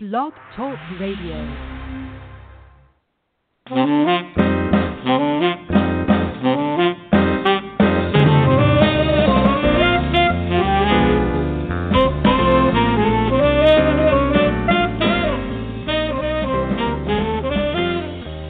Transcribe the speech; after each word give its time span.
Blog 0.00 0.32
Talk 0.54 0.78
Radio. 1.00 1.34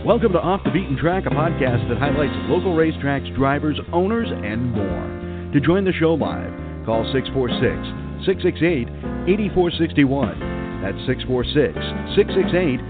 Welcome 0.04 0.32
to 0.32 0.38
Off 0.38 0.60
the 0.64 0.70
Beaten 0.70 0.98
Track, 0.98 1.24
a 1.24 1.30
podcast 1.30 1.88
that 1.88 1.96
highlights 1.96 2.34
local 2.50 2.74
racetracks, 2.76 3.34
drivers, 3.34 3.80
owners, 3.94 4.28
and 4.30 4.70
more. 4.72 5.50
To 5.54 5.60
join 5.60 5.86
the 5.86 5.94
show 5.94 6.12
live, 6.12 6.52
call 6.84 7.10
646 7.10 8.26
668 8.26 8.88
8461. 9.32 10.47
That's 10.82 10.98
646 11.06 11.74
668 12.16 12.80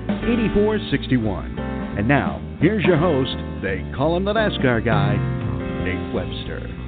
8461. 0.69 1.59
And 1.99 2.07
now, 2.07 2.41
here's 2.61 2.85
your 2.85 2.99
host, 2.99 3.37
they 3.63 3.83
call 3.97 4.17
him 4.17 4.25
the 4.25 4.35
NASCAR 4.35 4.85
guy, 4.85 5.17
Nate 5.85 6.15
Webster. 6.15 6.79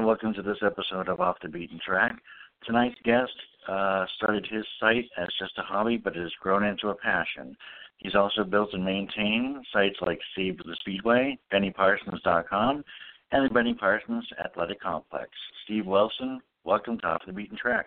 and 0.00 0.06
welcome 0.06 0.32
to 0.32 0.40
this 0.40 0.56
episode 0.64 1.08
of 1.08 1.20
Off 1.20 1.36
the 1.42 1.48
Beaten 1.48 1.78
Track. 1.84 2.16
Tonight's 2.64 2.96
guest 3.04 3.32
uh, 3.68 4.06
started 4.16 4.46
his 4.48 4.64
site 4.78 5.04
as 5.18 5.28
just 5.38 5.58
a 5.58 5.62
hobby, 5.62 5.96
but 5.96 6.16
it 6.16 6.22
has 6.22 6.32
grown 6.40 6.64
into 6.64 6.88
a 6.88 6.94
passion. 6.94 7.56
He's 7.98 8.14
also 8.14 8.44
built 8.44 8.70
and 8.72 8.84
maintained 8.84 9.64
sites 9.72 9.96
like 10.00 10.18
Save 10.34 10.58
the 10.58 10.76
Speedway, 10.80 11.38
BennyParsons.com, 11.52 12.84
and 13.32 13.48
the 13.48 13.54
Benny 13.54 13.74
Parsons 13.74 14.26
Athletic 14.44 14.80
Complex. 14.80 15.30
Steve 15.64 15.86
Wilson, 15.86 16.40
welcome 16.64 16.98
to 16.98 17.06
Off 17.06 17.22
the 17.26 17.32
Beaten 17.32 17.56
Track. 17.56 17.86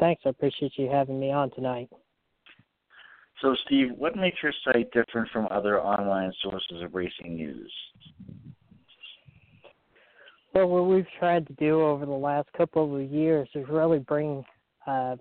Thanks. 0.00 0.22
I 0.24 0.30
appreciate 0.30 0.72
you 0.76 0.88
having 0.90 1.20
me 1.20 1.30
on 1.30 1.50
tonight. 1.50 1.88
So, 3.40 3.54
Steve, 3.66 3.88
what 3.96 4.16
makes 4.16 4.38
your 4.42 4.52
site 4.64 4.90
different 4.92 5.28
from 5.32 5.48
other 5.50 5.80
online 5.80 6.32
sources 6.42 6.82
of 6.82 6.94
racing 6.94 7.36
news? 7.36 7.72
Well, 10.54 10.68
what 10.68 10.86
we've 10.86 11.06
tried 11.18 11.46
to 11.48 11.52
do 11.54 11.82
over 11.82 12.06
the 12.06 12.12
last 12.12 12.48
couple 12.56 12.94
of 12.94 13.10
years 13.10 13.48
is 13.54 13.64
really 13.68 13.98
bring 13.98 14.44
uh, 14.86 15.16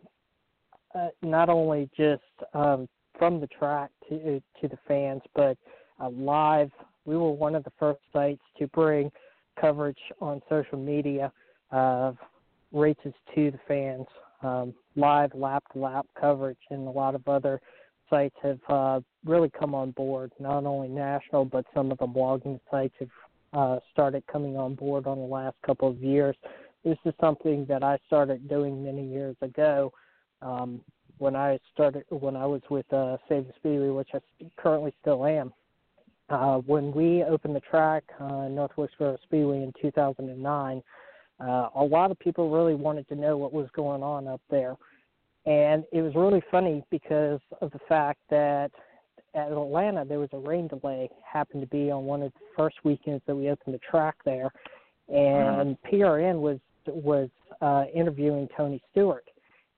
uh, 0.94 1.08
not 1.22 1.50
only 1.50 1.90
just 1.98 2.22
um, 2.54 2.88
from 3.18 3.40
the 3.40 3.48
track 3.48 3.92
to 4.10 4.42
to 4.62 4.68
the 4.68 4.78
fans, 4.88 5.22
but 5.36 5.58
uh, 6.00 6.10
live. 6.10 6.70
We 7.06 7.18
were 7.18 7.32
one 7.32 7.56
of 7.56 7.64
the 7.64 7.72
first 7.80 8.00
sites 8.14 8.42
to 8.60 8.68
bring 8.68 9.12
coverage 9.60 10.00
on 10.20 10.42
social 10.50 10.78
media 10.78 11.32
of 11.72 12.18
races 12.72 13.14
to 13.36 13.52
the 13.52 13.60
fans, 13.68 14.06
um, 14.44 14.74
live 14.96 15.32
lap 15.34 15.64
to 15.74 15.80
lap 15.80 16.06
coverage, 16.20 16.58
and 16.70 16.88
a 16.88 16.92
lot 16.92 17.16
of 17.16 17.28
other 17.28 17.62
sites 18.10 18.36
have 18.44 18.60
uh, 18.70 19.00
really 19.26 19.50
come 19.50 19.74
on 19.74 19.92
board. 19.92 20.32
Not 20.40 20.66
only 20.66 20.88
national, 20.88 21.46
but 21.46 21.66
some 21.74 21.92
of 21.92 21.98
the 21.98 22.08
blogging 22.08 22.60
sites 22.70 22.94
have 23.00 23.10
uh, 23.54 23.80
started 23.92 24.24
coming 24.32 24.58
on 24.58 24.76
board 24.76 25.08
on 25.08 25.18
the 25.18 25.26
last 25.26 25.56
couple 25.66 25.90
of 25.90 26.02
years. 26.02 26.36
This 26.84 26.98
is 27.06 27.14
something 27.20 27.66
that 27.68 27.84
I 27.84 27.98
started 28.08 28.48
doing 28.50 28.84
many 28.84 29.06
years 29.06 29.36
ago 29.42 29.92
um, 30.42 30.82
when 31.18 31.36
I 31.36 31.60
started 31.74 32.04
when 32.10 32.36
I 32.36 32.46
was 32.46 32.62
with 32.70 32.92
uh, 32.92 33.18
Save 33.30 33.48
the 33.48 33.54
Speedway, 33.58 33.90
which 33.90 34.10
I 34.14 34.20
currently 34.58 34.94
still 35.02 35.26
am. 35.26 35.54
Uh, 36.32 36.60
when 36.60 36.94
we 36.94 37.24
opened 37.24 37.54
the 37.54 37.62
track, 37.62 38.04
uh, 38.22 38.48
Northwest 38.48 38.94
Speedway 39.24 39.64
in 39.64 39.74
2009, 39.82 40.82
uh, 41.42 41.70
a 41.76 41.84
lot 41.84 42.10
of 42.10 42.18
people 42.20 42.50
really 42.50 42.74
wanted 42.74 43.06
to 43.10 43.16
know 43.16 43.36
what 43.36 43.52
was 43.52 43.68
going 43.76 44.02
on 44.02 44.30
up 44.30 44.42
there. 44.50 44.76
And 45.46 45.84
it 45.92 46.02
was 46.02 46.16
really 46.16 46.42
funny 46.50 46.84
because 46.90 47.42
of 47.62 47.72
the 47.72 47.80
fact 47.90 48.20
that 48.30 48.72
at 49.34 49.52
Atlanta, 49.52 50.06
there 50.06 50.20
was 50.20 50.30
a 50.32 50.38
rain 50.38 50.68
delay. 50.68 51.10
Happened 51.30 51.62
to 51.64 51.68
be 51.68 51.92
on 51.92 52.06
one 52.06 52.22
of 52.22 52.32
the 52.32 52.40
first 52.56 52.78
weekends 52.86 53.24
that 53.28 53.36
we 53.36 53.50
opened 53.50 53.74
the 53.74 53.80
track 53.80 54.16
there, 54.24 54.52
and 55.10 55.78
PRN 55.92 56.40
was 56.40 56.60
was 56.86 57.30
uh, 57.62 57.86
interviewing 57.94 58.48
Tony 58.56 58.82
Stewart, 58.92 59.26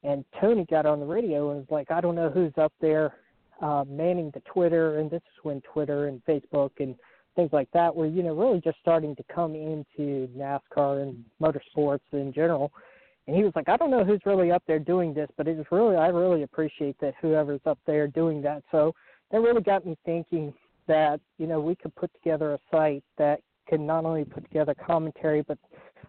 and 0.03 0.25
Tony 0.42 0.66
got 0.69 0.86
on 0.86 1.00
the 1.00 1.06
radio 1.06 1.52
and 1.52 1.59
was 1.59 1.68
like, 1.69 1.92
"I 1.92 2.02
don't 2.02 2.16
know 2.16 2.30
who's 2.30 2.53
up 2.58 2.74
there 2.81 3.13
uh, 3.62 3.84
manning 3.88 4.31
the 4.34 4.41
Twitter," 4.41 5.00
and 5.00 5.09
this 5.09 5.22
is 5.22 5.44
when 5.44 5.62
Twitter 5.62 6.08
and 6.08 6.24
Facebook 6.25 6.72
and 6.80 6.96
things 7.36 7.50
like 7.52 7.69
that 7.74 7.96
were 7.96 8.08
you 8.08 8.24
know 8.24 8.34
really 8.36 8.62
just 8.62 8.78
starting 8.80 9.16
to 9.16 9.24
come 9.34 9.56
into 9.56 10.28
NASCAR 10.38 11.03
and 11.03 11.24
motorsports 11.41 12.00
in 12.12 12.34
general. 12.34 12.72
And 13.28 13.36
he 13.36 13.44
was 13.44 13.53
like, 13.56 13.69
I 13.69 13.78
don't 13.78 13.90
know 13.90 14.03
who's 14.03 14.19
really 14.25 14.52
up 14.52 14.63
there 14.68 14.80
doing 14.80 15.13
this, 15.13 15.30
but 15.38 15.47
it 15.47 15.58
is 15.58 15.66
really, 15.72 15.96
I 15.96 16.08
really 16.08 16.44
appreciate 16.44 16.97
that 17.00 17.13
whoever's 17.22 17.62
up 17.66 17.80
there 17.88 18.06
doing 18.06 18.42
that. 18.42 18.63
So 18.69 18.94
that 19.31 19.40
really 19.40 19.62
got 19.62 19.86
me 19.86 19.97
thinking 20.06 20.53
that 20.88 21.19
you 21.38 21.47
know 21.47 21.59
we 21.59 21.75
could 21.75 21.96
put 21.96 22.13
together 22.13 22.53
a 22.53 22.59
site 22.72 23.03
that 23.18 23.40
can 23.68 23.86
not 23.86 24.06
only 24.06 24.25
put 24.25 24.44
together 24.44 24.75
commentary 24.86 25.42
but 25.42 25.58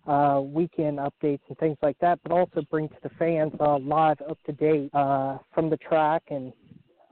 uh, 0.06 0.41
weekend 0.41 0.99
updates 0.99 1.41
and 1.49 1.56
things 1.59 1.78
like 1.83 1.97
that, 2.00 2.19
but 2.22 2.33
also 2.33 2.62
bring 2.71 2.88
to 2.88 2.97
the 3.03 3.09
fans 3.10 3.53
uh, 3.60 3.78
live 3.78 4.21
up 4.28 4.38
to 4.44 4.53
date 4.53 4.91
uh, 4.94 5.38
from 5.54 5.71
the 5.71 5.77
track 5.78 6.22
and 6.31 6.53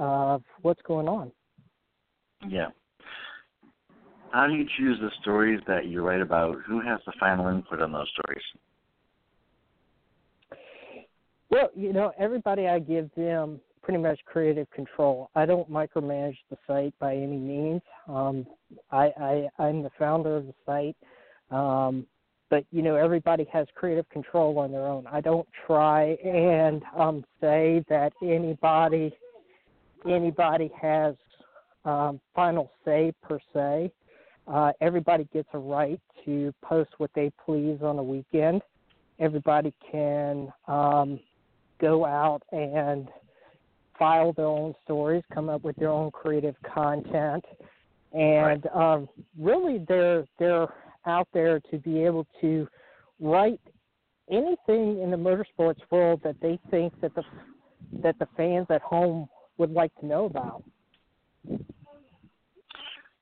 uh, 0.03 0.39
what's 0.63 0.83
going 0.83 1.09
on. 1.09 1.31
Yeah. 2.49 2.69
How 4.33 4.47
do 4.47 4.55
you 4.55 4.67
choose 4.77 4.99
the 5.01 5.11
stories 5.21 5.61
that 5.69 5.87
you 5.87 6.03
write 6.03 6.21
about? 6.21 6.57
Who 6.67 6.81
has 6.81 6.99
the 7.07 7.13
final 7.21 7.49
input 7.49 7.81
on 7.81 7.93
those 7.93 8.11
stories? 8.13 8.43
Well, 11.51 11.69
you 11.77 11.93
know, 11.93 12.13
everybody 12.19 12.67
I 12.67 12.79
give 12.79 13.11
them 13.15 13.61
pretty 13.83 14.01
much 14.01 14.19
creative 14.25 14.71
control. 14.71 15.31
I 15.35 15.45
don't 15.45 15.71
micromanage 15.71 16.39
the 16.51 16.57
site 16.67 16.95
by 16.99 17.15
any 17.15 17.37
means. 17.37 17.83
Um, 18.09 18.47
I, 18.91 19.13
I 19.21 19.49
I'm 19.59 19.83
the 19.83 19.91
founder 19.99 20.37
of 20.37 20.47
the 20.47 20.55
site, 20.65 20.97
um, 21.57 22.07
but 22.49 22.65
you 22.71 22.81
know 22.81 22.97
everybody 22.97 23.47
has 23.53 23.67
creative 23.75 24.09
control 24.09 24.59
on 24.59 24.73
their 24.73 24.87
own. 24.87 25.07
I 25.07 25.21
don't 25.21 25.49
try 25.67 26.13
and 26.25 26.83
um, 26.97 27.25
say 27.41 27.85
that 27.91 28.13
anybody 28.23 29.13
anybody 30.09 30.71
has 30.81 31.15
um, 31.85 32.21
final 32.35 32.71
say 32.85 33.13
per 33.23 33.39
se. 33.53 33.93
Uh, 34.47 34.73
everybody 34.81 35.29
gets 35.33 35.49
a 35.53 35.59
right 35.59 36.01
to 36.25 36.53
post 36.63 36.91
what 36.99 37.11
they 37.15 37.31
please 37.45 37.79
on 37.83 37.99
a 37.99 38.03
weekend. 38.03 38.63
Everybody 39.19 39.73
can 39.91 40.53
um, 40.67 41.21
go 41.81 42.05
out 42.05 42.43
and 42.51 43.09
file 43.99 44.33
their 44.33 44.47
own 44.47 44.75
stories, 44.85 45.23
come 45.33 45.49
up 45.49 45.63
with 45.63 45.77
their 45.77 45.91
own 45.91 46.11
creative 46.11 46.57
content, 46.63 47.45
and 48.13 48.65
Right. 48.65 48.77
um, 48.95 49.09
really 49.39 49.85
they're 49.89 50.25
they're 50.39 50.69
out 51.07 51.29
there 51.33 51.61
to 51.71 51.79
be 51.79 52.05
able 52.05 52.27
to 52.41 52.67
write 53.21 53.61
anything 54.31 55.01
in 55.01 55.11
the 55.11 55.17
motorsports 55.17 55.81
world 55.91 56.21
that 56.25 56.37
they 56.41 56.59
think 56.71 56.99
that 57.01 57.15
the 57.15 57.23
that 58.03 58.19
the 58.19 58.27
fans 58.37 58.67
at 58.71 58.83
home 58.83 59.29
would 59.63 59.73
like 59.73 59.95
to 60.01 60.07
know 60.07 60.25
about. 60.25 60.65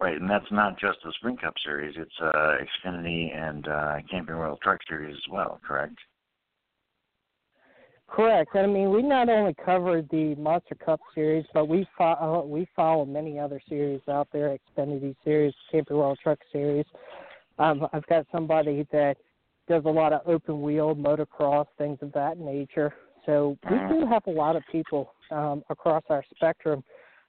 Right, 0.01 0.19
and 0.19 0.31
that's 0.31 0.51
not 0.51 0.79
just 0.81 0.97
the 1.05 1.13
Sprint 1.19 1.43
Cup 1.43 1.53
Series; 1.63 1.95
it's 1.99 2.11
uh, 2.23 2.55
Xfinity 2.87 3.37
and 3.37 3.69
uh, 3.69 3.97
Camping 4.11 4.37
World 4.37 4.59
Truck 4.63 4.81
Series 4.89 5.15
as 5.15 5.31
well. 5.31 5.61
Correct? 5.67 5.95
Correct. 8.09 8.57
I 8.57 8.67
mean, 8.67 8.91
we 8.91 9.03
not 9.03 9.29
only 9.29 9.55
covered 9.63 10.09
the 10.09 10.35
Monster 10.37 10.77
Cup 10.77 11.01
series, 11.15 11.45
but 11.53 11.69
we 11.69 11.87
follow 11.99 12.47
we 12.47 12.67
follow 12.75 13.05
many 13.05 13.39
other 13.39 13.61
series 13.69 14.01
out 14.09 14.29
there: 14.33 14.57
Xfinity 14.57 15.15
Series, 15.23 15.53
Camping 15.71 15.99
World 15.99 16.19
Truck 16.23 16.39
Series. 16.51 16.87
Um, 17.59 17.87
I've 17.93 18.07
got 18.07 18.27
somebody 18.33 18.87
that 18.93 19.19
does 19.69 19.83
a 19.85 19.91
lot 19.91 20.15
of 20.15 20.23
open 20.25 20.63
wheel 20.63 20.97
motocross, 20.97 21.67
things 21.77 21.99
of 22.01 22.11
that 22.13 22.39
nature. 22.39 22.95
So 23.27 23.59
we 23.71 23.77
do 23.91 24.07
have 24.07 24.27
a 24.27 24.31
lot 24.31 24.57
of 24.57 24.63
people 24.73 25.13
um, 25.31 25.63
across 25.71 26.03
our 26.09 26.25
spectrum. 26.35 26.83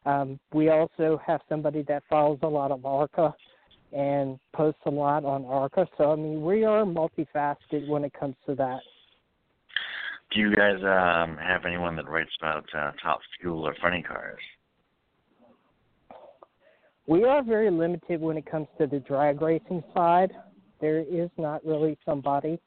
Um, 0.05 0.39
we 0.53 0.69
also 0.69 1.21
have 1.25 1.41
somebody 1.47 1.83
that 1.83 2.03
follows 2.09 2.39
a 2.41 2.47
lot 2.47 2.71
of 2.71 2.85
ARCA 2.85 3.33
and 3.93 4.39
posts 4.53 4.81
a 4.85 4.89
lot 4.89 5.25
on 5.25 5.45
ARCA. 5.45 5.87
So 5.97 6.11
I 6.11 6.15
mean, 6.15 6.43
we 6.43 6.63
are 6.63 6.83
multifaceted 6.83 7.87
when 7.87 8.03
it 8.03 8.13
comes 8.13 8.35
to 8.47 8.55
that. 8.55 8.79
Do 10.33 10.39
you 10.39 10.55
guys 10.55 10.77
um, 10.77 11.37
have 11.37 11.65
anyone 11.65 11.95
that 11.97 12.07
writes 12.07 12.31
about 12.39 12.63
uh, 12.73 12.91
top 13.03 13.19
fuel 13.39 13.67
or 13.67 13.75
funny 13.81 14.01
cars? 14.01 14.39
We 17.05 17.25
are 17.25 17.43
very 17.43 17.69
limited 17.69 18.21
when 18.21 18.37
it 18.37 18.49
comes 18.49 18.67
to 18.79 18.87
the 18.87 18.99
drag 18.99 19.41
racing 19.41 19.83
side. 19.93 20.31
There 20.79 20.99
is 20.99 21.29
not 21.37 21.65
really 21.65 21.97
somebody 22.05 22.59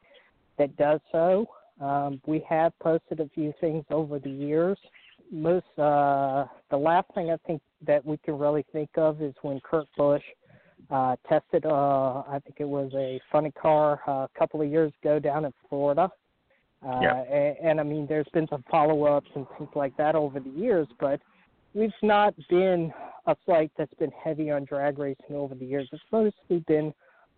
that 0.59 0.77
does 0.77 1.01
so. 1.11 1.47
Um, 1.81 2.21
we 2.27 2.45
have 2.49 2.79
posted 2.81 3.21
a 3.21 3.29
few 3.35 3.55
things 3.61 3.85
over 3.91 4.19
the 4.19 4.31
years. 4.31 4.79
Most 5.31 5.67
uh, 5.79 6.47
the 6.71 6.77
last 6.77 7.07
thing 7.15 7.31
I 7.31 7.37
think 7.47 7.61
that 7.87 8.05
we 8.05 8.17
can 8.19 8.39
really 8.39 8.65
think 8.73 8.91
of 8.97 9.21
is 9.21 9.35
when 9.43 9.61
Kurt 9.61 9.87
Busch 9.97 10.23
uh, 10.91 11.17
tested, 11.29 11.67
uh, 11.67 12.23
I 12.29 12.39
think 12.45 12.57
it 12.59 12.69
was 12.69 12.93
a 12.95 13.21
funny 13.33 13.51
car 13.51 14.01
uh, 14.07 14.13
a 14.13 14.29
couple 14.39 14.61
of 14.61 14.69
years 14.69 14.93
ago 15.03 15.19
down 15.19 15.45
in 15.45 15.53
Florida. 15.69 16.11
Uh, 16.85 17.01
Yeah. 17.01 17.15
and, 17.23 17.57
and 17.63 17.81
I 17.81 17.83
mean, 17.83 18.07
there's 18.07 18.29
been 18.35 18.47
some 18.49 18.63
follow-ups 18.71 19.31
and 19.35 19.47
things 19.57 19.71
like 19.75 19.97
that 19.97 20.15
over 20.15 20.39
the 20.39 20.51
years, 20.51 20.87
but 21.01 21.21
we've 21.73 21.91
not 22.03 22.35
been 22.49 22.93
a 23.27 23.35
site 23.47 23.73
that's 23.79 23.95
been 23.95 24.13
heavy 24.23 24.51
on 24.51 24.65
drag 24.65 24.99
racing 24.99 25.35
over 25.35 25.55
the 25.55 25.65
years. 25.65 25.89
It's 25.93 26.03
mostly 26.13 26.63
been 26.69 26.93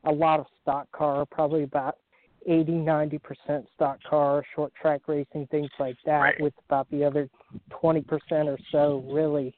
a 0.04 0.12
lot 0.12 0.40
of 0.40 0.46
stock 0.62 0.90
car, 0.90 1.24
probably 1.26 1.62
about 1.62 1.96
80, 2.46 2.72
90 2.72 3.18
percent 3.18 3.66
stock 3.74 3.98
car, 4.08 4.42
short 4.54 4.72
track 4.80 5.02
racing, 5.08 5.46
things 5.50 5.70
like 5.78 5.96
that, 6.04 6.20
Right. 6.20 6.40
with 6.40 6.54
about 6.68 6.90
the 6.90 7.04
other 7.04 7.28
20 7.70 8.02
percent 8.02 8.48
or 8.48 8.58
so 8.70 9.04
really, 9.08 9.54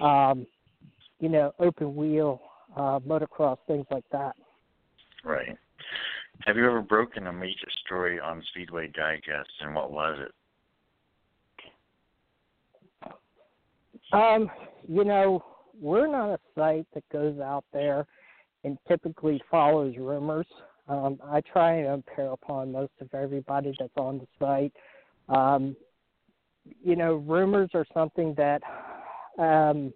um, 0.00 0.46
you 1.20 1.28
know, 1.28 1.52
open 1.58 1.96
wheel, 1.96 2.40
uh, 2.76 3.00
motocross, 3.00 3.58
things 3.66 3.86
like 3.90 4.04
that. 4.12 4.36
Right. 5.24 5.56
Have 6.46 6.56
you 6.56 6.66
ever 6.66 6.80
broken 6.80 7.26
a 7.26 7.32
major 7.32 7.68
story 7.84 8.20
on 8.20 8.42
Speedway 8.50 8.88
Digest, 8.88 9.50
and 9.60 9.74
what 9.74 9.90
was 9.90 10.18
it? 10.20 10.32
Um, 14.12 14.50
you 14.88 15.04
know, 15.04 15.44
we're 15.80 16.06
not 16.06 16.30
a 16.34 16.38
site 16.54 16.86
that 16.94 17.06
goes 17.10 17.38
out 17.40 17.64
there 17.72 18.06
and 18.64 18.78
typically 18.88 19.42
follows 19.50 19.94
rumors. 19.98 20.46
Um, 20.88 21.18
I 21.24 21.40
try 21.42 21.74
and 21.74 21.86
impair 21.86 22.32
upon 22.32 22.72
most 22.72 22.92
of 23.00 23.12
everybody 23.12 23.74
that's 23.78 23.96
on 23.96 24.18
the 24.18 24.26
site. 24.38 24.72
Um, 25.28 25.76
you 26.82 26.96
know, 26.96 27.14
rumors 27.14 27.70
are 27.74 27.86
something 27.94 28.34
that 28.36 28.62
um, 29.38 29.92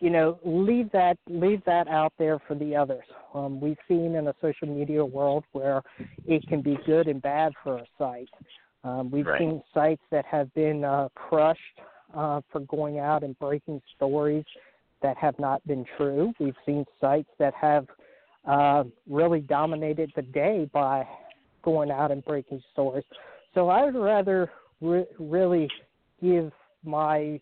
you 0.00 0.08
know, 0.08 0.38
leave 0.44 0.90
that 0.92 1.18
leave 1.28 1.62
that 1.66 1.86
out 1.86 2.12
there 2.18 2.38
for 2.48 2.54
the 2.54 2.74
others. 2.74 3.04
Um, 3.34 3.60
we've 3.60 3.78
seen 3.86 4.14
in 4.16 4.28
a 4.28 4.34
social 4.40 4.66
media 4.66 5.04
world 5.04 5.44
where 5.52 5.82
it 6.26 6.46
can 6.48 6.62
be 6.62 6.78
good 6.86 7.06
and 7.06 7.20
bad 7.20 7.52
for 7.62 7.76
a 7.76 7.86
site. 7.98 8.28
Um, 8.82 9.10
we've 9.10 9.26
Right. 9.26 9.38
seen 9.38 9.62
sites 9.74 10.02
that 10.10 10.24
have 10.24 10.52
been 10.54 10.84
uh, 10.84 11.10
crushed 11.14 11.60
uh, 12.14 12.40
for 12.50 12.60
going 12.60 12.98
out 12.98 13.22
and 13.22 13.38
breaking 13.38 13.82
stories 13.94 14.44
that 15.02 15.18
have 15.18 15.38
not 15.38 15.64
been 15.66 15.84
true. 15.96 16.32
We've 16.40 16.56
seen 16.64 16.86
sites 16.98 17.28
that 17.38 17.52
have 17.54 17.86
uh, 18.46 18.84
really 19.08 19.40
dominated 19.40 20.10
the 20.16 20.22
day 20.22 20.68
by 20.72 21.06
going 21.62 21.90
out 21.90 22.10
and 22.10 22.24
breaking 22.24 22.62
stories. 22.72 23.04
So 23.54 23.68
I 23.68 23.84
would 23.84 23.96
rather 23.96 24.50
re- 24.80 25.06
really 25.18 25.68
give 26.22 26.52
my, 26.84 27.40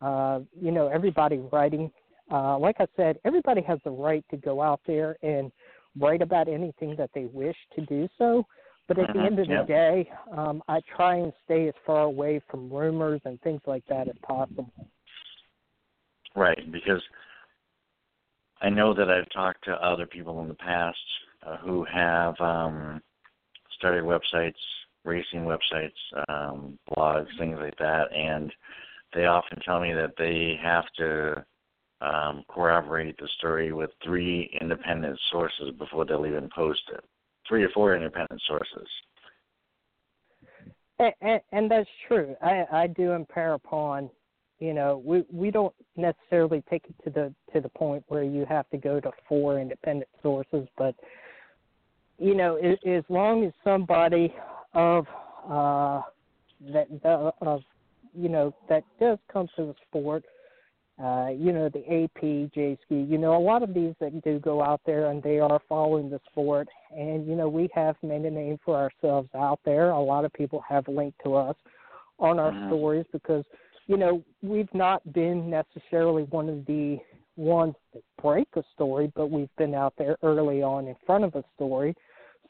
uh, 0.00 0.40
you 0.60 0.70
know, 0.70 0.88
everybody 0.88 1.38
writing. 1.52 1.90
Uh, 2.30 2.58
like 2.58 2.76
I 2.78 2.86
said, 2.96 3.18
everybody 3.24 3.62
has 3.62 3.78
the 3.84 3.90
right 3.90 4.24
to 4.30 4.36
go 4.36 4.62
out 4.62 4.80
there 4.86 5.16
and 5.22 5.52
write 5.98 6.22
about 6.22 6.48
anything 6.48 6.96
that 6.96 7.10
they 7.14 7.26
wish 7.26 7.56
to 7.74 7.84
do 7.86 8.08
so. 8.16 8.46
But 8.88 8.98
at 8.98 9.12
the 9.12 9.20
Mhm, 9.20 9.26
end 9.26 9.38
of 9.38 9.48
the 9.48 9.64
day, 9.66 10.10
um, 10.36 10.62
I 10.68 10.80
try 10.96 11.16
and 11.16 11.32
stay 11.44 11.68
as 11.68 11.74
far 11.86 12.02
away 12.02 12.40
from 12.50 12.72
rumors 12.72 13.20
and 13.24 13.40
things 13.42 13.60
like 13.66 13.84
that 13.86 14.08
as 14.08 14.16
possible. 14.22 14.70
Right, 16.34 16.70
because 16.72 17.02
I 18.62 18.70
know 18.70 18.94
that 18.94 19.10
I've 19.10 19.28
talked 19.30 19.64
to 19.64 19.72
other 19.72 20.06
people 20.06 20.40
in 20.40 20.48
the 20.48 20.54
past 20.54 20.96
uh, 21.44 21.56
who 21.58 21.84
have 21.92 22.40
um, 22.40 23.02
started 23.76 24.04
websites, 24.04 24.54
racing 25.04 25.40
websites, 25.40 25.90
um, 26.28 26.78
blogs, 26.88 27.26
things 27.38 27.58
like 27.60 27.76
that, 27.78 28.04
and 28.16 28.52
they 29.14 29.26
often 29.26 29.58
tell 29.64 29.80
me 29.80 29.92
that 29.92 30.12
they 30.16 30.54
have 30.62 30.84
to 30.96 31.44
um, 32.00 32.44
corroborate 32.48 33.16
the 33.18 33.28
story 33.38 33.72
with 33.72 33.90
three 34.04 34.56
independent 34.60 35.18
sources 35.30 35.72
before 35.78 36.04
they'll 36.04 36.26
even 36.26 36.48
post 36.54 36.82
it. 36.92 37.04
Three 37.48 37.64
or 37.64 37.68
four 37.70 37.96
independent 37.96 38.40
sources. 38.46 38.88
And, 40.98 41.12
and, 41.20 41.40
and 41.50 41.70
that's 41.70 41.88
true. 42.06 42.36
I, 42.40 42.64
I 42.72 42.86
do 42.86 43.12
impair 43.12 43.54
upon, 43.54 44.08
you 44.58 44.72
know, 44.72 45.02
we 45.04 45.24
we 45.32 45.50
don't 45.50 45.74
necessarily 45.96 46.62
take 46.70 46.84
it 46.88 46.94
to 47.04 47.10
the 47.10 47.34
to 47.52 47.60
the 47.60 47.68
point 47.70 48.04
where 48.08 48.22
you 48.22 48.44
have 48.48 48.68
to 48.70 48.76
go 48.76 49.00
to 49.00 49.10
four 49.28 49.58
independent 49.58 50.08
sources, 50.22 50.66
but 50.76 50.94
you 52.18 52.34
know, 52.34 52.56
as, 52.56 52.76
as 52.86 53.04
long 53.08 53.44
as 53.44 53.52
somebody 53.64 54.34
of 54.74 55.06
uh 55.48 56.02
that 56.72 56.86
the, 57.02 57.32
of 57.40 57.62
you 58.14 58.28
know 58.28 58.54
that 58.68 58.84
does 59.00 59.18
come 59.32 59.48
to 59.56 59.66
the 59.66 59.74
sport, 59.88 60.24
uh, 61.02 61.28
you 61.36 61.52
know, 61.52 61.68
the 61.68 61.80
AP, 61.80 62.22
Jayski, 62.54 63.10
you 63.10 63.18
know, 63.18 63.36
a 63.36 63.40
lot 63.40 63.62
of 63.62 63.74
these 63.74 63.94
that 63.98 64.22
do 64.22 64.38
go 64.38 64.62
out 64.62 64.80
there 64.84 65.06
and 65.06 65.22
they 65.22 65.40
are 65.40 65.60
following 65.68 66.10
the 66.10 66.20
sport. 66.30 66.68
And, 66.96 67.26
you 67.26 67.34
know, 67.34 67.48
we 67.48 67.68
have 67.74 67.96
made 68.02 68.22
a 68.22 68.30
name 68.30 68.58
for 68.64 68.76
ourselves 68.76 69.28
out 69.34 69.58
there. 69.64 69.90
A 69.90 70.00
lot 70.00 70.24
of 70.24 70.32
people 70.32 70.62
have 70.68 70.86
linked 70.86 71.18
to 71.24 71.34
us 71.34 71.56
on 72.18 72.38
our 72.38 72.52
Mhm. 72.52 72.66
stories 72.66 73.06
because, 73.10 73.44
you 73.86 73.96
know, 73.96 74.22
we've 74.42 74.72
not 74.74 75.00
been 75.12 75.50
necessarily 75.50 76.24
one 76.24 76.48
of 76.48 76.64
the 76.66 76.98
ones 77.36 77.74
that 77.92 78.02
break 78.20 78.48
a 78.56 78.62
story, 78.74 79.10
but 79.14 79.30
we've 79.30 79.54
been 79.56 79.74
out 79.74 79.94
there 79.96 80.16
early 80.22 80.62
on 80.62 80.86
in 80.86 80.96
front 81.06 81.24
of 81.24 81.34
a 81.34 81.44
story. 81.54 81.94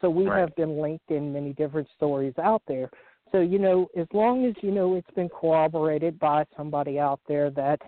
So 0.01 0.11
we 0.11 0.27
Right. 0.27 0.41
have 0.41 0.55
been 0.57 0.81
linked 0.81 1.11
in 1.11 1.33
many 1.33 1.53
different 1.53 1.89
stories 1.97 2.35
out 2.39 2.63
there. 2.67 2.91
So, 3.31 3.41
you 3.41 3.59
know, 3.59 3.89
as 3.97 4.07
long 4.13 4.45
as, 4.45 4.55
you 4.63 4.73
know, 4.73 4.95
it's 4.95 5.11
been 5.13 5.29
corroborated 5.29 6.19
by 6.19 6.45
somebody 6.57 6.99
out 6.99 7.21
there 7.27 7.51
that 7.51 7.81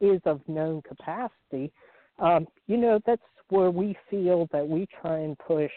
is 0.00 0.20
of 0.26 0.46
known 0.46 0.82
capacity, 0.82 1.72
um, 2.18 2.46
you 2.66 2.76
know, 2.76 3.00
that's 3.04 3.22
where 3.48 3.70
we 3.70 3.96
feel 4.08 4.48
that 4.52 4.66
we 4.66 4.86
try 5.00 5.18
and 5.18 5.36
push, 5.38 5.72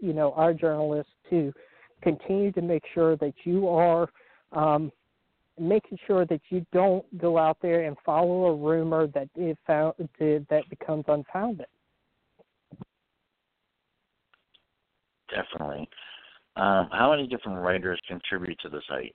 you 0.00 0.12
know, 0.12 0.32
our 0.32 0.54
journalists 0.54 1.12
to 1.28 1.52
continue 2.00 2.52
to 2.52 2.62
make 2.62 2.84
sure 2.94 3.16
that 3.16 3.34
you 3.44 3.68
are 3.68 4.08
um, 4.52 4.90
making 5.60 5.98
sure 6.06 6.24
that 6.26 6.40
you 6.48 6.64
don't 6.72 7.04
go 7.18 7.38
out 7.38 7.58
there 7.60 7.84
and 7.84 7.96
follow 8.04 8.46
a 8.46 8.56
rumor 8.56 9.06
that 9.08 9.28
is 9.36 9.56
found 9.66 9.94
that 10.18 10.62
becomes 10.70 11.04
unfounded. 11.08 11.66
Definitely. 15.28 15.88
Um, 16.56 16.88
how 16.92 17.10
many 17.10 17.26
different 17.26 17.60
writers 17.60 18.00
contribute 18.08 18.58
to 18.60 18.68
the 18.68 18.80
site? 18.88 19.14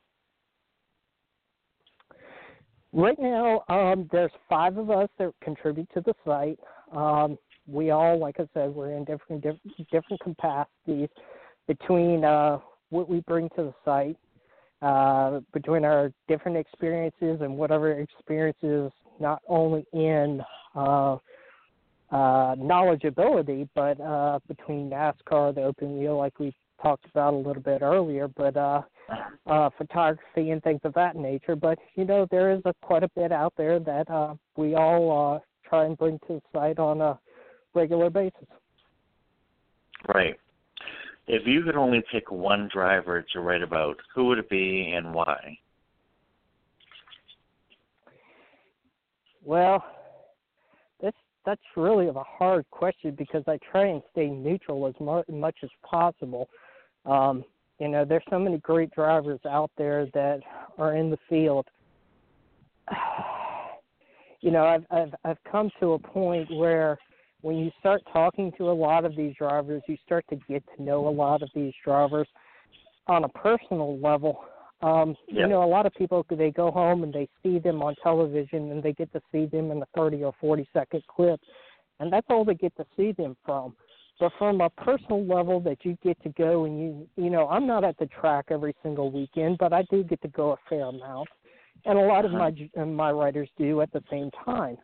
Right 2.93 3.19
now, 3.19 3.63
um, 3.67 4.07
there's 4.11 4.31
five 4.49 4.77
of 4.77 4.89
us 4.89 5.09
that 5.19 5.33
contribute 5.43 5.89
to 5.93 6.01
the 6.01 6.13
site. 6.25 6.59
Um, 6.95 7.37
we 7.67 7.89
all, 7.89 8.17
like 8.17 8.39
I 8.39 8.47
said, 8.53 8.73
we're 8.73 8.91
in 8.91 9.03
different 9.03 9.43
different, 9.43 9.89
different 9.91 10.21
capacities 10.21 11.09
between 11.67 12.23
uh, 12.23 12.59
what 12.89 13.09
we 13.09 13.19
bring 13.21 13.49
to 13.49 13.63
the 13.63 13.73
site, 13.83 14.17
uh, 14.85 15.39
between 15.51 15.83
our 15.83 16.11
different 16.27 16.57
experiences 16.57 17.39
and 17.41 17.57
whatever 17.57 17.91
experiences, 17.99 18.91
not 19.19 19.41
only 19.47 19.83
in 19.93 20.41
uh, 20.75 21.13
uh, 22.11 22.55
knowledgeability, 22.55 23.67
but 23.73 23.99
uh, 23.99 24.37
between 24.47 24.91
NASCAR, 24.91 25.55
the 25.55 25.63
open 25.63 25.97
wheel, 25.97 26.17
like 26.17 26.39
we 26.39 26.53
talked 26.83 27.05
about 27.09 27.33
a 27.33 27.37
little 27.37 27.63
bit 27.63 27.81
earlier, 27.81 28.27
but 28.27 28.55
uh, 28.55 28.81
uh, 29.47 29.69
photography 29.75 30.51
and 30.51 30.61
things 30.61 30.81
of 30.83 30.93
that 30.93 31.15
nature. 31.15 31.55
But 31.55 31.79
you 31.95 32.05
know, 32.05 32.27
there 32.29 32.51
is 32.51 32.61
a, 32.65 32.73
quite 32.83 33.03
a 33.03 33.09
bit 33.15 33.31
out 33.31 33.53
there 33.57 33.79
that 33.79 34.07
uh, 34.07 34.35
we 34.55 34.75
all 34.75 35.35
uh, 35.35 35.67
try 35.67 35.85
and 35.85 35.97
bring 35.97 36.19
to 36.27 36.33
the 36.33 36.41
site 36.53 36.77
on 36.77 37.01
a 37.01 37.17
regular 37.73 38.11
basis. 38.11 38.47
Right. 40.13 40.37
If 41.27 41.47
you 41.47 41.63
could 41.63 41.75
only 41.75 42.03
pick 42.11 42.31
one 42.31 42.69
driver 42.71 43.25
to 43.33 43.39
write 43.39 43.63
about, 43.63 43.97
who 44.13 44.25
would 44.25 44.37
it 44.37 44.49
be 44.49 44.93
and 44.95 45.13
why? 45.13 45.57
Well, 49.43 49.83
that's 51.01 51.17
that's 51.45 51.61
really 51.75 52.07
a 52.07 52.13
hard 52.13 52.65
question 52.71 53.15
because 53.15 53.43
I 53.47 53.59
try 53.71 53.87
and 53.87 54.01
stay 54.11 54.27
neutral 54.27 54.87
as 54.87 54.93
mu- 54.99 55.23
much 55.29 55.57
as 55.63 55.69
possible. 55.83 56.47
Um, 57.05 57.43
you 57.79 57.87
know, 57.87 58.05
there's 58.05 58.23
so 58.29 58.39
many 58.39 58.57
great 58.59 58.91
drivers 58.91 59.39
out 59.47 59.71
there 59.77 60.07
that 60.13 60.39
are 60.77 60.95
in 60.95 61.09
the 61.09 61.19
field. 61.29 61.67
You 64.41 64.51
know, 64.51 64.63
I've 64.63 64.85
I've 64.91 65.15
I've 65.23 65.43
come 65.51 65.71
to 65.79 65.93
a 65.93 65.99
point 65.99 66.51
where 66.51 66.99
when 67.45 67.57
you 67.57 67.69
start 67.79 68.01
talking 68.11 68.51
to 68.57 68.71
a 68.71 68.73
lot 68.73 69.05
of 69.05 69.15
these 69.15 69.35
drivers, 69.35 69.83
you 69.87 69.95
start 70.03 70.25
to 70.31 70.35
get 70.49 70.63
to 70.75 70.81
know 70.81 71.07
a 71.07 71.13
lot 71.23 71.43
of 71.43 71.49
these 71.53 71.73
drivers 71.83 72.27
on 73.05 73.23
a 73.23 73.29
personal 73.29 73.99
level. 73.99 74.43
Um, 74.81 75.15
Yeah. 75.27 75.43
You 75.43 75.49
know, 75.49 75.63
a 75.63 75.71
lot 75.77 75.85
of 75.85 75.93
people 75.93 76.25
they 76.27 76.49
go 76.49 76.71
home 76.71 77.03
and 77.03 77.13
they 77.13 77.29
see 77.43 77.59
them 77.59 77.83
on 77.83 77.93
television 78.01 78.71
and 78.71 78.81
they 78.81 78.93
get 78.93 79.13
to 79.13 79.21
see 79.31 79.45
them 79.45 79.69
in 79.69 79.79
a 79.79 79.85
30 79.95 80.23
or 80.23 80.33
40 80.41 80.67
second 80.73 81.03
clip, 81.07 81.39
and 81.99 82.11
that's 82.11 82.25
all 82.31 82.43
they 82.45 82.55
get 82.55 82.75
to 82.77 82.85
see 82.97 83.11
them 83.11 83.37
from. 83.45 83.75
But 84.19 84.31
from 84.39 84.59
a 84.61 84.71
personal 84.71 85.23
level, 85.23 85.59
that 85.59 85.85
you 85.85 85.95
get 86.03 86.19
to 86.23 86.29
go 86.29 86.65
and 86.65 86.79
you, 86.79 87.07
you 87.15 87.29
know, 87.29 87.47
I'm 87.47 87.67
not 87.67 87.83
at 87.83 87.95
the 87.99 88.07
track 88.07 88.45
every 88.49 88.75
single 88.81 89.11
weekend, 89.11 89.59
but 89.59 89.71
I 89.71 89.83
do 89.91 90.03
get 90.03 90.19
to 90.23 90.29
go 90.29 90.53
a 90.53 90.57
fair 90.67 90.85
amount, 90.85 91.29
and 91.85 91.99
a 91.99 92.01
lot 92.01 92.25
of 92.25 92.31
my 92.31 92.51
my 92.85 93.11
writers 93.11 93.49
do 93.55 93.81
at 93.81 93.91
the 93.93 94.01
same 94.09 94.31
time. 94.43 94.77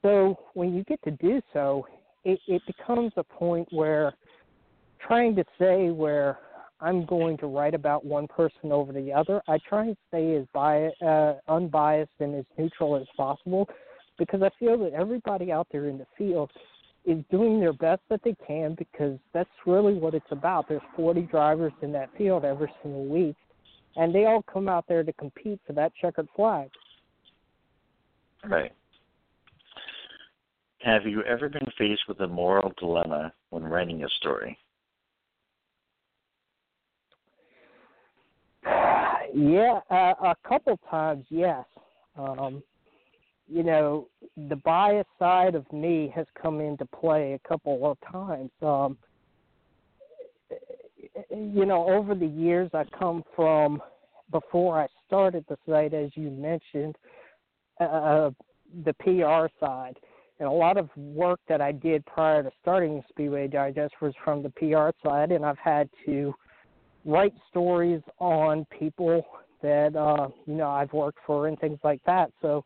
So 0.00 0.38
when 0.54 0.74
you 0.74 0.84
get 0.84 1.02
to 1.02 1.10
do 1.10 1.42
so, 1.52 1.84
it, 2.24 2.40
it 2.46 2.62
becomes 2.66 3.12
a 3.16 3.24
point 3.24 3.68
where 3.70 4.14
trying 5.06 5.34
to 5.36 5.44
say 5.58 5.90
where 5.90 6.38
I'm 6.80 7.04
going 7.06 7.36
to 7.38 7.46
write 7.46 7.74
about 7.74 8.04
one 8.04 8.28
person 8.28 8.72
over 8.72 8.92
the 8.92 9.12
other. 9.12 9.42
I 9.48 9.58
try 9.68 9.86
and 9.86 9.96
stay 10.08 10.36
as 10.36 10.44
bias, 10.52 10.94
uh, 11.02 11.34
unbiased 11.48 12.10
and 12.20 12.34
as 12.34 12.44
neutral 12.56 12.96
as 12.96 13.06
possible 13.16 13.68
because 14.18 14.42
I 14.42 14.50
feel 14.58 14.78
that 14.78 14.92
everybody 14.92 15.50
out 15.50 15.66
there 15.72 15.86
in 15.86 15.98
the 15.98 16.06
field 16.16 16.50
is 17.04 17.24
doing 17.30 17.58
their 17.58 17.72
best 17.72 18.02
that 18.10 18.20
they 18.22 18.36
can 18.46 18.74
because 18.74 19.18
that's 19.32 19.48
really 19.66 19.94
what 19.94 20.14
it's 20.14 20.26
about. 20.30 20.68
There's 20.68 20.82
40 20.96 21.22
drivers 21.22 21.72
in 21.82 21.92
that 21.92 22.10
field 22.18 22.44
every 22.44 22.70
single 22.82 23.06
week, 23.06 23.36
and 23.96 24.14
they 24.14 24.26
all 24.26 24.42
come 24.42 24.68
out 24.68 24.84
there 24.88 25.02
to 25.02 25.12
compete 25.14 25.60
for 25.66 25.72
that 25.72 25.92
checkered 26.00 26.28
flag. 26.36 26.68
Right. 28.44 28.72
Have 30.80 31.06
you 31.06 31.22
ever 31.24 31.48
been 31.48 31.66
faced 31.76 32.02
with 32.08 32.20
a 32.20 32.28
moral 32.28 32.72
dilemma 32.78 33.32
when 33.50 33.64
writing 33.64 34.04
a 34.04 34.08
story? 34.20 34.56
Yeah, 39.34 39.80
uh, 39.90 40.14
a 40.22 40.34
couple 40.48 40.78
times, 40.90 41.24
yes. 41.28 41.64
Um, 42.16 42.62
you 43.48 43.62
know, 43.62 44.08
the 44.36 44.56
bias 44.56 45.06
side 45.18 45.54
of 45.54 45.70
me 45.72 46.12
has 46.14 46.26
come 46.40 46.60
into 46.60 46.84
play 46.86 47.32
a 47.32 47.48
couple 47.48 47.90
of 47.90 47.98
times. 48.10 48.50
Um, 48.62 48.98
you 51.30 51.66
know, 51.66 51.88
over 51.88 52.14
the 52.14 52.26
years, 52.26 52.70
I 52.74 52.84
come 52.98 53.24
from 53.34 53.82
before 54.30 54.80
I 54.80 54.86
started 55.06 55.44
the 55.48 55.56
site, 55.68 55.94
as 55.94 56.10
you 56.14 56.30
mentioned, 56.30 56.96
uh, 57.80 58.30
the 58.84 58.92
PR 59.00 59.48
side. 59.64 59.96
And 60.40 60.48
a 60.48 60.52
lot 60.52 60.76
of 60.76 60.88
work 60.96 61.40
that 61.48 61.60
I 61.60 61.72
did 61.72 62.06
prior 62.06 62.42
to 62.42 62.50
starting 62.62 63.02
Speedway 63.08 63.48
Digest 63.48 63.94
was 64.00 64.14
from 64.24 64.42
the 64.42 64.50
PR 64.50 64.90
side, 65.06 65.32
and 65.32 65.44
I've 65.44 65.58
had 65.58 65.88
to 66.06 66.32
write 67.04 67.34
stories 67.50 68.02
on 68.18 68.66
people 68.78 69.24
that 69.62 69.96
uh, 69.96 70.28
you 70.46 70.54
know 70.54 70.70
I've 70.70 70.92
worked 70.92 71.18
for 71.26 71.48
and 71.48 71.58
things 71.58 71.78
like 71.82 72.00
that. 72.06 72.30
So, 72.40 72.62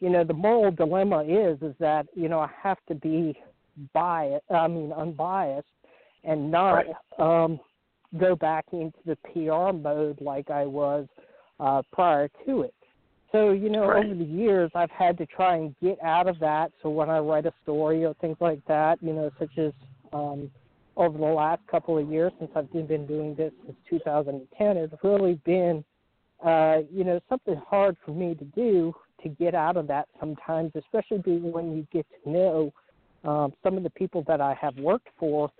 you 0.00 0.10
know, 0.10 0.24
the 0.24 0.34
moral 0.34 0.72
dilemma 0.72 1.22
is 1.22 1.62
is 1.62 1.74
that 1.78 2.06
you 2.14 2.28
know 2.28 2.40
I 2.40 2.50
have 2.60 2.78
to 2.88 2.94
be 2.94 3.38
biased, 3.92 4.44
I 4.50 4.66
mean 4.66 4.92
unbiased, 4.92 5.68
and 6.24 6.50
not 6.50 6.72
right. 6.72 7.44
um, 7.44 7.60
go 8.18 8.34
back 8.34 8.66
into 8.72 8.98
the 9.06 9.16
PR 9.32 9.76
mode 9.76 10.20
like 10.20 10.50
I 10.50 10.66
was 10.66 11.06
uh, 11.60 11.82
prior 11.92 12.28
to 12.46 12.62
it. 12.62 12.74
So, 13.32 13.52
you 13.52 13.70
know, 13.70 13.86
right. 13.86 14.04
over 14.04 14.14
the 14.14 14.24
years, 14.24 14.70
I've 14.74 14.90
had 14.90 15.16
to 15.18 15.26
try 15.26 15.56
and 15.56 15.74
get 15.82 15.98
out 16.02 16.28
of 16.28 16.38
that. 16.40 16.70
So 16.82 16.90
when 16.90 17.08
I 17.08 17.18
write 17.18 17.46
a 17.46 17.52
story 17.62 18.04
or 18.04 18.14
things 18.14 18.36
like 18.40 18.60
that, 18.68 19.02
you 19.02 19.14
know, 19.14 19.30
such 19.38 19.56
as 19.56 19.72
um, 20.12 20.50
over 20.96 21.16
the 21.16 21.24
last 21.24 21.62
couple 21.70 21.96
of 21.96 22.10
years 22.10 22.32
since 22.38 22.50
I've 22.54 22.70
been 22.70 23.06
doing 23.06 23.34
this 23.34 23.52
since 23.64 23.76
2010, 23.88 24.76
it's 24.76 24.92
really 25.02 25.40
been, 25.46 25.82
uh, 26.44 26.80
you 26.92 27.04
know, 27.04 27.20
something 27.30 27.60
hard 27.66 27.96
for 28.04 28.10
me 28.10 28.34
to 28.34 28.44
do 28.44 28.94
to 29.22 29.30
get 29.30 29.54
out 29.54 29.78
of 29.78 29.86
that 29.86 30.08
sometimes, 30.20 30.72
especially 30.74 31.38
when 31.38 31.74
you 31.74 31.86
get 31.90 32.06
to 32.22 32.30
know 32.30 32.72
um, 33.24 33.54
some 33.62 33.78
of 33.78 33.82
the 33.82 33.90
people 33.90 34.24
that 34.26 34.42
I 34.42 34.54
have 34.60 34.76
worked 34.76 35.08
for, 35.18 35.50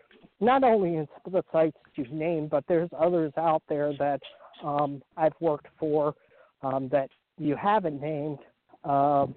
not 0.40 0.62
only 0.62 0.96
in 0.96 1.06
some 1.24 1.34
of 1.34 1.44
the 1.44 1.44
sites 1.52 1.76
you've 1.94 2.10
named, 2.10 2.50
but 2.50 2.64
there's 2.68 2.90
others 2.98 3.32
out 3.38 3.62
there 3.68 3.92
that 3.98 4.20
um, 4.62 5.02
I've 5.16 5.34
worked 5.40 5.68
for 5.78 6.14
um, 6.62 6.88
that 6.90 7.08
you 7.42 7.56
haven't 7.56 8.00
named. 8.00 8.38
Um, 8.84 9.34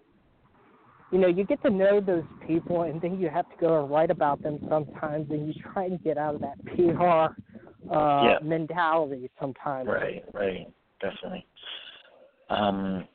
you 1.11 1.19
know, 1.19 1.27
you 1.27 1.45
get 1.45 1.61
to 1.63 1.69
know 1.69 2.01
those 2.01 2.23
people, 2.47 2.83
and 2.83 3.01
then 3.01 3.19
you 3.19 3.29
have 3.29 3.49
to 3.49 3.55
go 3.59 3.81
and 3.81 3.91
write 3.91 4.11
about 4.11 4.41
them 4.41 4.59
sometimes, 4.69 5.29
and 5.29 5.47
you 5.47 5.53
try 5.73 5.85
and 5.85 6.03
get 6.03 6.17
out 6.17 6.35
of 6.35 6.41
that 6.41 6.63
PR 6.65 7.93
uh, 7.93 8.23
yeah. 8.23 8.37
mentality 8.43 9.29
sometimes. 9.39 9.87
Right, 9.87 10.23
right, 10.33 10.67
definitely. 11.01 11.45
Um, 12.49 13.07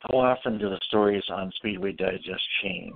how 0.00 0.18
often 0.18 0.58
do 0.58 0.68
the 0.68 0.80
stories 0.88 1.22
on 1.30 1.52
Speedway 1.56 1.92
Digest 1.92 2.42
change? 2.62 2.92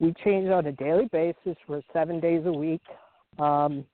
We 0.00 0.14
change 0.24 0.48
on 0.48 0.66
a 0.66 0.72
daily 0.72 1.08
basis. 1.12 1.56
We're 1.68 1.82
seven 1.92 2.20
days 2.20 2.42
a 2.46 2.52
week, 2.52 2.82
um, 3.38 3.84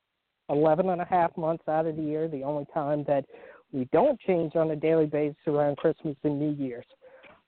11 0.49 0.89
and 0.89 1.01
a 1.01 1.05
half 1.05 1.37
months 1.37 1.65
out 1.69 1.87
of 1.87 1.97
the 1.97 2.03
year. 2.03 2.29
The 2.29 2.45
only 2.45 2.67
time 2.73 3.05
that 3.09 3.27
we 3.73 3.89
don't 3.93 4.19
change 4.21 4.57
on 4.57 4.71
a 4.71 4.77
daily 4.77 5.07
basis 5.07 5.37
around 5.47 5.77
Christmas 5.77 6.17
and 6.23 6.39
New 6.39 6.53
Year's. 6.53 6.87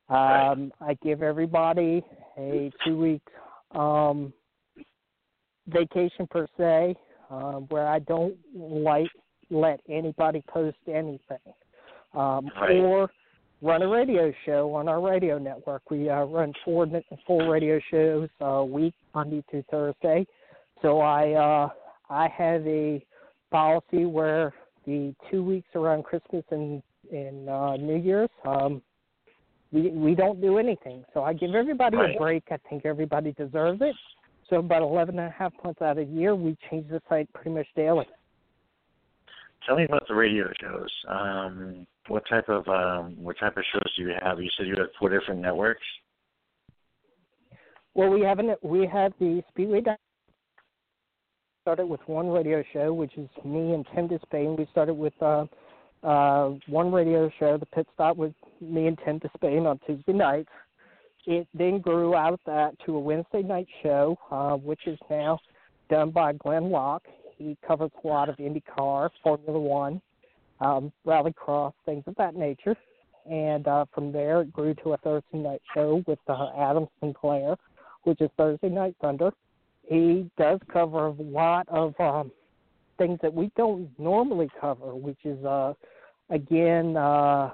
Um, 0.09 0.73
I 0.81 0.97
give 1.03 1.23
everybody 1.23 2.03
a 2.39 2.71
two 2.85 2.97
week 2.97 3.23
um, 3.73 4.33
vacation 5.67 6.27
per 6.31 6.47
se, 6.57 6.97
um, 7.31 7.67
where 7.69 7.87
I 7.87 7.99
don't 8.01 8.35
like 8.55 9.11
let 9.51 9.81
anybody 9.89 10.43
post 10.49 10.79
anything, 10.87 11.39
um, 12.15 12.51
right. 12.61 12.77
or 12.77 13.11
run 13.61 13.83
a 13.83 13.89
radio 13.89 14.33
show 14.47 14.75
on 14.75 14.89
our 14.89 15.01
radio 15.01 15.39
network. 15.39 15.91
We 15.91 16.09
uh, 16.09 16.25
run 16.25 16.55
four 16.65 16.87
full 17.27 17.49
radio 17.49 17.79
shows 17.91 18.29
a 18.41 18.65
week, 18.65 18.95
Monday 19.15 19.45
through 19.51 19.65
Thursday. 19.71 20.27
So 20.81 21.01
I 21.01 21.33
uh, 21.33 21.69
I 22.09 22.29
have 22.29 22.67
a 22.67 23.05
policy 23.51 24.05
where 24.05 24.55
the 24.87 25.15
two 25.31 25.43
weeks 25.43 25.69
around 25.75 26.05
Christmas 26.05 26.45
and 26.51 26.83
and 27.13 27.49
uh, 27.49 27.77
New 27.77 27.97
Year's, 27.97 28.31
um, 28.45 28.83
we 29.73 29.91
we 29.91 30.15
don't 30.15 30.41
do 30.41 30.59
anything. 30.59 31.05
So 31.15 31.23
I 31.23 31.33
give 31.33 31.55
everybody 31.55 31.97
right. 31.97 32.15
a 32.15 32.19
break. 32.19 32.45
I 32.51 32.59
think 32.69 32.85
everybody 32.85 33.33
deserves 33.33 33.81
it. 33.83 33.95
So 34.51 34.57
about 34.57 34.83
eleven 34.83 35.19
and 35.19 35.29
a 35.29 35.35
half 35.37 35.53
months 35.63 35.83
out 35.83 35.99
of 35.99 36.09
the 36.09 36.13
year, 36.13 36.35
we 36.35 36.57
change 36.71 36.89
the 36.89 37.01
site 37.09 37.33
pretty 37.33 37.51
much 37.51 37.67
daily. 37.77 38.07
Tell 39.67 39.77
me 39.77 39.85
about 39.85 40.07
the 40.09 40.15
radio 40.15 40.47
shows. 40.61 40.91
Um, 41.09 41.87
what 42.09 42.23
type 42.29 42.49
of 42.49 42.67
um, 42.69 43.17
what 43.23 43.39
type 43.39 43.57
of 43.57 43.65
shows 43.73 43.93
do 43.97 44.05
you 44.05 44.13
have? 44.23 44.41
You 44.41 44.49
said 44.57 44.67
you 44.67 44.75
have 44.79 44.89
four 44.99 45.11
different 45.11 45.41
networks. 45.41 45.83
Well, 47.95 48.11
we 48.11 48.21
have 48.23 48.39
an, 48.39 48.55
we 48.63 48.87
have 48.87 49.13
the 49.19 49.43
Speedway 49.51 49.81
started 51.69 51.85
with 51.85 52.01
one 52.07 52.31
radio 52.31 52.65
show, 52.73 52.95
which 52.95 53.13
is 53.19 53.29
me 53.45 53.75
and 53.75 53.87
Tim 53.95 54.09
Despain. 54.09 54.57
We 54.57 54.67
started 54.71 54.95
with 54.95 55.13
uh, 55.21 55.45
uh, 56.03 56.53
one 56.67 56.91
radio 56.91 57.31
show, 57.39 57.59
the 57.59 57.67
pit 57.67 57.87
stop 57.93 58.17
with 58.17 58.33
me 58.63 58.87
and 58.87 58.99
Tim 59.05 59.21
Despain 59.21 59.67
on 59.67 59.79
Tuesday 59.87 60.15
nights. 60.15 60.49
It 61.27 61.47
then 61.53 61.81
grew 61.81 62.15
out 62.15 62.33
of 62.33 62.41
that 62.47 62.71
to 62.87 62.97
a 62.97 62.99
Wednesday 62.99 63.43
night 63.43 63.67
show, 63.83 64.19
uh, 64.31 64.55
which 64.57 64.87
is 64.87 64.99
now 65.11 65.41
done 65.91 66.11
by 66.11 66.33
Glenn 66.33 66.71
Locke. 66.71 67.05
He 67.37 67.55
covers 67.67 67.91
a 68.03 68.07
lot 68.07 68.31
of 68.31 68.37
IndyCar, 68.39 69.11
Formula 69.23 69.61
One, 69.61 70.01
um, 70.63 70.91
Rallycross, 71.07 71.75
things 71.85 72.03
of 72.07 72.15
that 72.15 72.35
nature. 72.35 72.77
And 73.31 73.69
uh, 73.69 73.85
from 73.95 74.11
there, 74.11 74.41
it 74.41 74.55
grew 74.55 74.73
to 74.85 74.95
a 74.95 74.97
Thursday 74.97 75.37
night 75.37 75.61
show 75.75 76.03
with 76.07 76.19
uh, 76.29 76.49
Adam 76.59 76.87
Sinclair, 76.99 77.57
which 78.05 78.23
is 78.23 78.31
Thursday 78.39 78.71
Night 78.71 78.97
Thunder 79.03 79.33
he 79.89 80.31
does 80.37 80.61
cover 80.73 81.07
a 81.07 81.13
lot 81.13 81.67
of 81.69 81.95
um, 81.99 82.31
things 82.99 83.19
that 83.23 83.33
we 83.33 83.51
don't 83.57 83.89
normally 83.99 84.51
cover, 84.61 84.95
which 84.95 85.19
is 85.25 85.43
uh, 85.45 85.73
again 86.31 86.97
uh, 86.97 87.51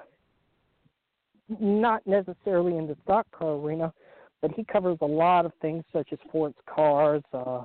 not 1.61 2.05
necessarily 2.07 2.77
in 2.77 2.87
the 2.87 2.97
stock 3.05 3.27
car 3.31 3.55
arena, 3.55 3.93
but 4.43 4.51
he 4.53 4.65
covers 4.65 4.99
a 5.01 5.07
lot 5.07 5.47
of 5.47 5.53
things 5.61 5.85
such 5.93 6.09
as 6.13 6.19
sports 6.27 6.59
cars. 6.67 7.23
Uh, 7.33 7.63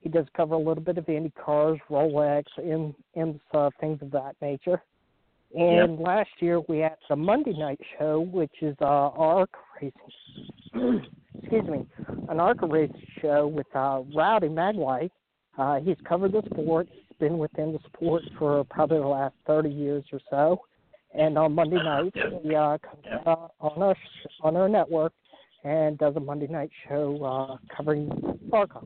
he 0.00 0.08
does 0.08 0.26
cover 0.36 0.54
a 0.54 0.58
little 0.58 0.82
bit 0.82 0.98
of 0.98 1.08
Indy 1.08 1.32
cars, 1.42 1.78
Rolex, 1.88 2.44
and 2.56 2.94
IMSA, 3.16 3.70
things 3.80 3.98
of 4.02 4.10
that 4.10 4.34
nature. 4.40 4.82
And 5.54 5.98
yep. 5.98 6.06
last 6.06 6.30
year 6.38 6.60
we 6.68 6.78
had 6.78 6.96
the 7.08 7.16
Monday 7.16 7.52
night 7.52 7.80
show, 7.98 8.20
which 8.20 8.54
is 8.62 8.76
uh, 8.80 8.84
ARC 8.84 9.50
Racing. 9.82 11.06
Excuse 11.38 11.66
me, 11.66 11.86
an 12.28 12.40
ARCA 12.40 12.66
race 12.66 12.90
show 13.20 13.46
with 13.46 13.66
uh, 13.74 14.02
Rowdy 14.14 14.48
Maglite. 14.48 15.10
Uh, 15.58 15.80
he's 15.80 15.96
covered 16.08 16.32
the 16.32 16.42
sport. 16.50 16.88
He's 16.90 17.16
been 17.18 17.38
within 17.38 17.72
the 17.72 17.78
sport 17.86 18.22
for 18.38 18.64
probably 18.64 18.98
the 18.98 19.06
last 19.06 19.34
30 19.46 19.68
years 19.68 20.04
or 20.12 20.20
so. 20.30 20.60
And 21.14 21.36
on 21.36 21.54
Monday 21.54 21.76
nights, 21.76 22.16
he 22.42 22.54
uh, 22.54 22.78
comes 22.78 23.04
uh, 23.26 23.48
on 23.60 23.82
our 23.82 23.96
on 24.40 24.56
our 24.56 24.68
network 24.68 25.12
and 25.62 25.98
does 25.98 26.16
a 26.16 26.20
Monday 26.20 26.46
night 26.46 26.70
show 26.88 27.22
uh, 27.22 27.74
covering 27.74 28.10
ARCA. 28.52 28.80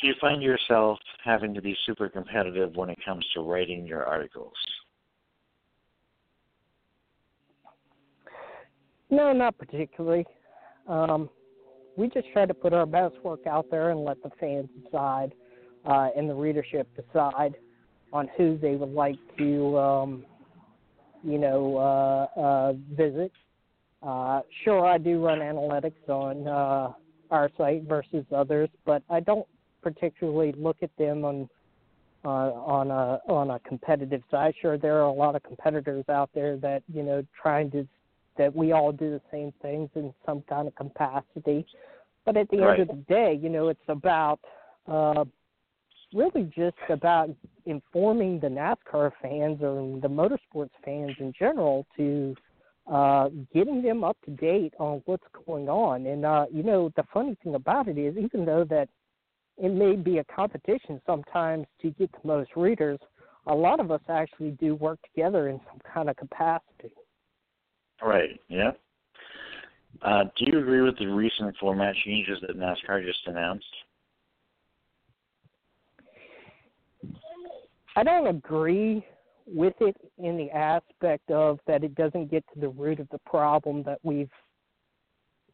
Do 0.00 0.06
you 0.06 0.14
find 0.20 0.42
yourself 0.42 0.98
having 1.24 1.54
to 1.54 1.62
be 1.62 1.76
super 1.86 2.08
competitive 2.08 2.76
when 2.76 2.90
it 2.90 2.98
comes 3.04 3.24
to 3.34 3.40
writing 3.40 3.86
your 3.86 4.04
articles? 4.04 4.52
No, 9.10 9.32
not 9.32 9.56
particularly. 9.58 10.24
Um, 10.86 11.30
we 11.96 12.08
just 12.08 12.28
try 12.32 12.46
to 12.46 12.54
put 12.54 12.72
our 12.72 12.86
best 12.86 13.14
work 13.24 13.46
out 13.46 13.66
there 13.70 13.90
and 13.90 14.04
let 14.04 14.22
the 14.22 14.30
fans 14.38 14.68
decide 14.84 15.32
uh, 15.84 16.08
and 16.16 16.28
the 16.28 16.34
readership 16.34 16.88
decide 16.94 17.56
on 18.12 18.28
who 18.36 18.58
they 18.58 18.76
would 18.76 18.92
like 18.92 19.18
to, 19.36 19.78
um, 19.78 20.24
you 21.22 21.38
know, 21.38 21.76
uh, 21.76 22.40
uh, 22.40 22.72
visit. 22.96 23.32
Uh, 24.02 24.40
sure, 24.64 24.86
I 24.86 24.98
do 24.98 25.24
run 25.24 25.40
analytics 25.40 26.08
on 26.08 26.46
uh, 26.46 26.92
our 27.30 27.50
site 27.58 27.82
versus 27.82 28.24
others, 28.34 28.68
but 28.86 29.02
I 29.10 29.20
don't 29.20 29.46
particularly 29.82 30.54
look 30.56 30.76
at 30.82 30.90
them 30.96 31.24
on 31.24 31.48
uh, 32.24 32.28
on 32.28 32.90
a 32.90 33.20
on 33.30 33.50
a 33.50 33.58
competitive 33.60 34.22
side. 34.30 34.54
Sure, 34.60 34.76
there 34.78 34.98
are 34.98 35.06
a 35.06 35.12
lot 35.12 35.34
of 35.34 35.42
competitors 35.42 36.04
out 36.08 36.30
there 36.34 36.56
that 36.58 36.82
you 36.92 37.02
know 37.02 37.24
trying 37.40 37.70
to 37.72 37.86
that 38.38 38.54
we 38.54 38.72
all 38.72 38.92
do 38.92 39.10
the 39.10 39.20
same 39.30 39.52
things 39.60 39.90
in 39.94 40.14
some 40.24 40.42
kind 40.48 40.68
of 40.68 40.74
capacity. 40.74 41.66
But 42.24 42.36
at 42.36 42.48
the 42.50 42.58
right. 42.58 42.80
end 42.80 42.90
of 42.90 42.96
the 42.96 43.02
day, 43.02 43.38
you 43.40 43.48
know, 43.48 43.68
it's 43.68 43.80
about 43.88 44.40
uh, 44.86 45.24
really 46.14 46.50
just 46.56 46.76
about 46.88 47.30
informing 47.66 48.40
the 48.40 48.48
NASCAR 48.48 49.12
fans 49.20 49.60
or 49.62 50.00
the 50.00 50.08
motorsports 50.08 50.70
fans 50.84 51.12
in 51.18 51.32
general 51.38 51.86
to 51.96 52.34
uh, 52.90 53.28
getting 53.52 53.82
them 53.82 54.02
up 54.02 54.16
to 54.24 54.30
date 54.30 54.72
on 54.78 55.02
what's 55.04 55.26
going 55.46 55.68
on. 55.68 56.06
And 56.06 56.24
uh, 56.24 56.46
you 56.52 56.62
know, 56.62 56.90
the 56.96 57.04
funny 57.12 57.36
thing 57.42 57.54
about 57.54 57.88
it 57.88 57.98
is, 57.98 58.16
even 58.16 58.46
though 58.46 58.64
that 58.64 58.88
it 59.58 59.72
may 59.72 59.96
be 59.96 60.18
a 60.18 60.24
competition 60.24 61.00
sometimes 61.04 61.66
to 61.82 61.90
get 61.90 62.10
the 62.12 62.26
most 62.26 62.50
readers, 62.56 62.98
a 63.46 63.54
lot 63.54 63.80
of 63.80 63.90
us 63.90 64.00
actually 64.08 64.52
do 64.52 64.74
work 64.74 64.98
together 65.02 65.48
in 65.48 65.60
some 65.68 65.80
kind 65.92 66.08
of 66.08 66.16
capacity. 66.16 66.92
Right. 68.02 68.40
Yeah. 68.48 68.72
Uh, 70.02 70.24
do 70.36 70.44
you 70.46 70.58
agree 70.58 70.82
with 70.82 70.96
the 70.98 71.06
recent 71.06 71.56
format 71.58 71.94
changes 72.04 72.38
that 72.42 72.56
NASCAR 72.56 73.04
just 73.04 73.18
announced? 73.26 73.64
I 77.96 78.04
don't 78.04 78.28
agree 78.28 79.04
with 79.46 79.74
it 79.80 79.96
in 80.18 80.36
the 80.36 80.50
aspect 80.50 81.30
of 81.30 81.58
that 81.66 81.82
it 81.82 81.94
doesn't 81.94 82.30
get 82.30 82.44
to 82.54 82.60
the 82.60 82.68
root 82.68 83.00
of 83.00 83.08
the 83.10 83.18
problem 83.18 83.82
that 83.84 83.98
we've 84.02 84.30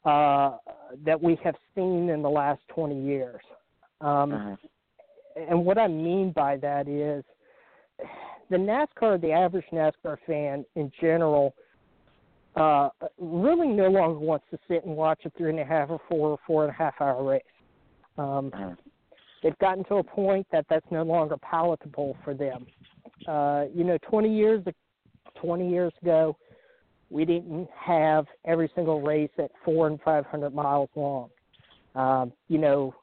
uh, 0.04 0.58
that 1.06 1.20
we 1.20 1.38
have 1.42 1.54
seen 1.74 2.10
in 2.10 2.20
the 2.20 2.28
last 2.28 2.60
20 2.68 3.02
years. 3.02 3.40
Um, 4.02 4.32
uh-huh. 4.32 4.56
And 5.48 5.64
what 5.64 5.78
I 5.78 5.88
mean 5.88 6.32
by 6.32 6.58
that 6.58 6.86
is 6.88 7.24
the 8.50 8.56
NASCAR, 8.56 9.20
the 9.20 9.32
average 9.32 9.64
NASCAR 9.72 10.18
fan 10.26 10.66
in 10.76 10.92
general, 11.00 11.54
uh, 12.56 12.88
really 13.18 13.68
no 13.68 13.88
longer 13.88 14.18
wants 14.18 14.46
to 14.50 14.58
sit 14.68 14.84
and 14.84 14.96
watch 14.96 15.20
a 15.24 15.30
three 15.30 15.50
and 15.50 15.60
a 15.60 15.64
half 15.64 15.90
or 15.90 16.00
four 16.08 16.30
or 16.30 16.38
four 16.46 16.64
and 16.64 16.70
a 16.70 16.76
half 16.76 16.94
hour 17.00 17.22
race. 17.22 17.42
Um. 18.18 18.76
They've 19.44 19.58
gotten 19.58 19.84
to 19.84 19.96
a 19.96 20.02
point 20.02 20.46
that 20.52 20.64
that's 20.70 20.86
no 20.90 21.02
longer 21.02 21.36
palatable 21.36 22.16
for 22.24 22.32
them. 22.32 22.66
Uh, 23.28 23.66
you 23.74 23.84
know, 23.84 23.98
20 24.08 24.34
years 24.34 24.64
20 25.38 25.70
years 25.70 25.92
ago, 26.00 26.34
we 27.10 27.26
didn't 27.26 27.68
have 27.78 28.24
every 28.46 28.70
single 28.74 29.02
race 29.02 29.30
at 29.38 29.50
four 29.62 29.86
and 29.86 30.00
500 30.00 30.54
miles 30.54 30.88
long. 30.96 31.28
Um, 31.94 32.32
you 32.48 32.56
know, 32.56 32.94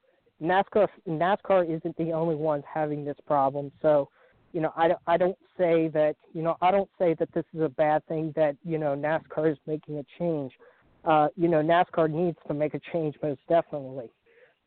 NASCAR 0.41 0.87
NASCAR 1.07 1.69
isn't 1.77 1.95
the 1.97 2.11
only 2.11 2.35
ones 2.35 2.63
having 2.71 3.05
this 3.05 3.17
problem. 3.27 3.71
So, 3.83 4.09
you 4.53 4.61
know, 4.61 4.71
I, 4.75 4.91
I 5.07 5.17
don't 5.17 5.37
say 5.57 5.87
that 5.89 6.15
you 6.33 6.41
know 6.41 6.55
I 6.61 6.71
don't 6.71 6.89
say 6.99 7.15
that 7.19 7.29
this 7.33 7.45
is 7.53 7.61
a 7.61 7.69
bad 7.69 8.05
thing 8.07 8.33
that 8.35 8.55
you 8.63 8.77
know 8.77 8.95
NASCAR 8.95 9.51
is 9.51 9.57
making 9.65 9.97
a 9.97 10.05
change. 10.19 10.51
Uh, 11.03 11.27
you 11.35 11.47
know, 11.47 11.61
NASCAR 11.61 12.09
needs 12.09 12.37
to 12.47 12.53
make 12.53 12.73
a 12.73 12.81
change 12.91 13.15
most 13.23 13.41
definitely. 13.49 14.09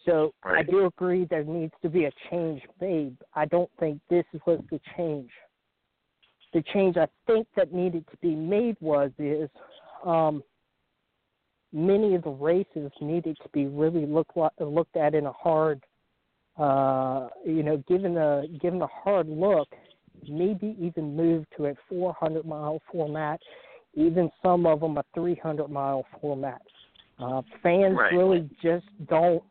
So 0.05 0.35
right. 0.45 0.67
I 0.67 0.71
do 0.71 0.87
agree 0.87 1.25
there 1.25 1.45
needs 1.45 1.73
to 1.83 1.89
be 1.89 2.05
a 2.05 2.11
change 2.31 2.63
made. 2.81 3.17
I 3.35 3.47
don't 3.47 3.71
think 3.79 4.01
this 4.11 4.25
was 4.47 4.61
the 4.71 4.81
change. 4.97 5.31
The 6.53 6.63
change 6.73 6.97
I 6.97 7.07
think 7.27 7.47
that 7.57 7.73
needed 7.73 8.05
to 8.11 8.17
be 8.19 8.35
made 8.35 8.77
was 8.81 9.11
is 9.19 9.49
um, 10.05 10.43
many 11.73 12.15
of 12.15 12.23
the 12.23 12.31
races 12.31 12.93
needed 13.01 13.37
to 13.43 13.49
be 13.53 13.67
really 13.67 14.07
look, 14.07 14.29
looked 14.61 14.97
at 14.97 15.15
in 15.15 15.27
a 15.27 15.33
hard, 15.33 15.83
uh, 16.57 17.29
you 17.45 17.63
know, 17.63 17.83
given 17.89 18.17
a 18.17 18.45
given 18.61 18.83
a 18.83 18.87
hard 18.87 19.29
look, 19.29 19.69
maybe 20.29 20.77
even 20.79 21.17
move 21.17 21.45
to 21.57 21.67
a 21.67 21.75
400 21.89 22.45
mile 22.45 22.81
format, 22.91 23.41
even 23.95 24.31
some 24.43 24.67
of 24.67 24.81
them 24.81 24.97
a 24.97 25.05
300 25.15 25.69
mile 25.69 26.05
format. 26.21 26.63
Uh, 27.19 27.43
fans 27.63 27.97
right. 27.97 28.13
really 28.13 28.49
just 28.63 28.87
don't 29.09 29.43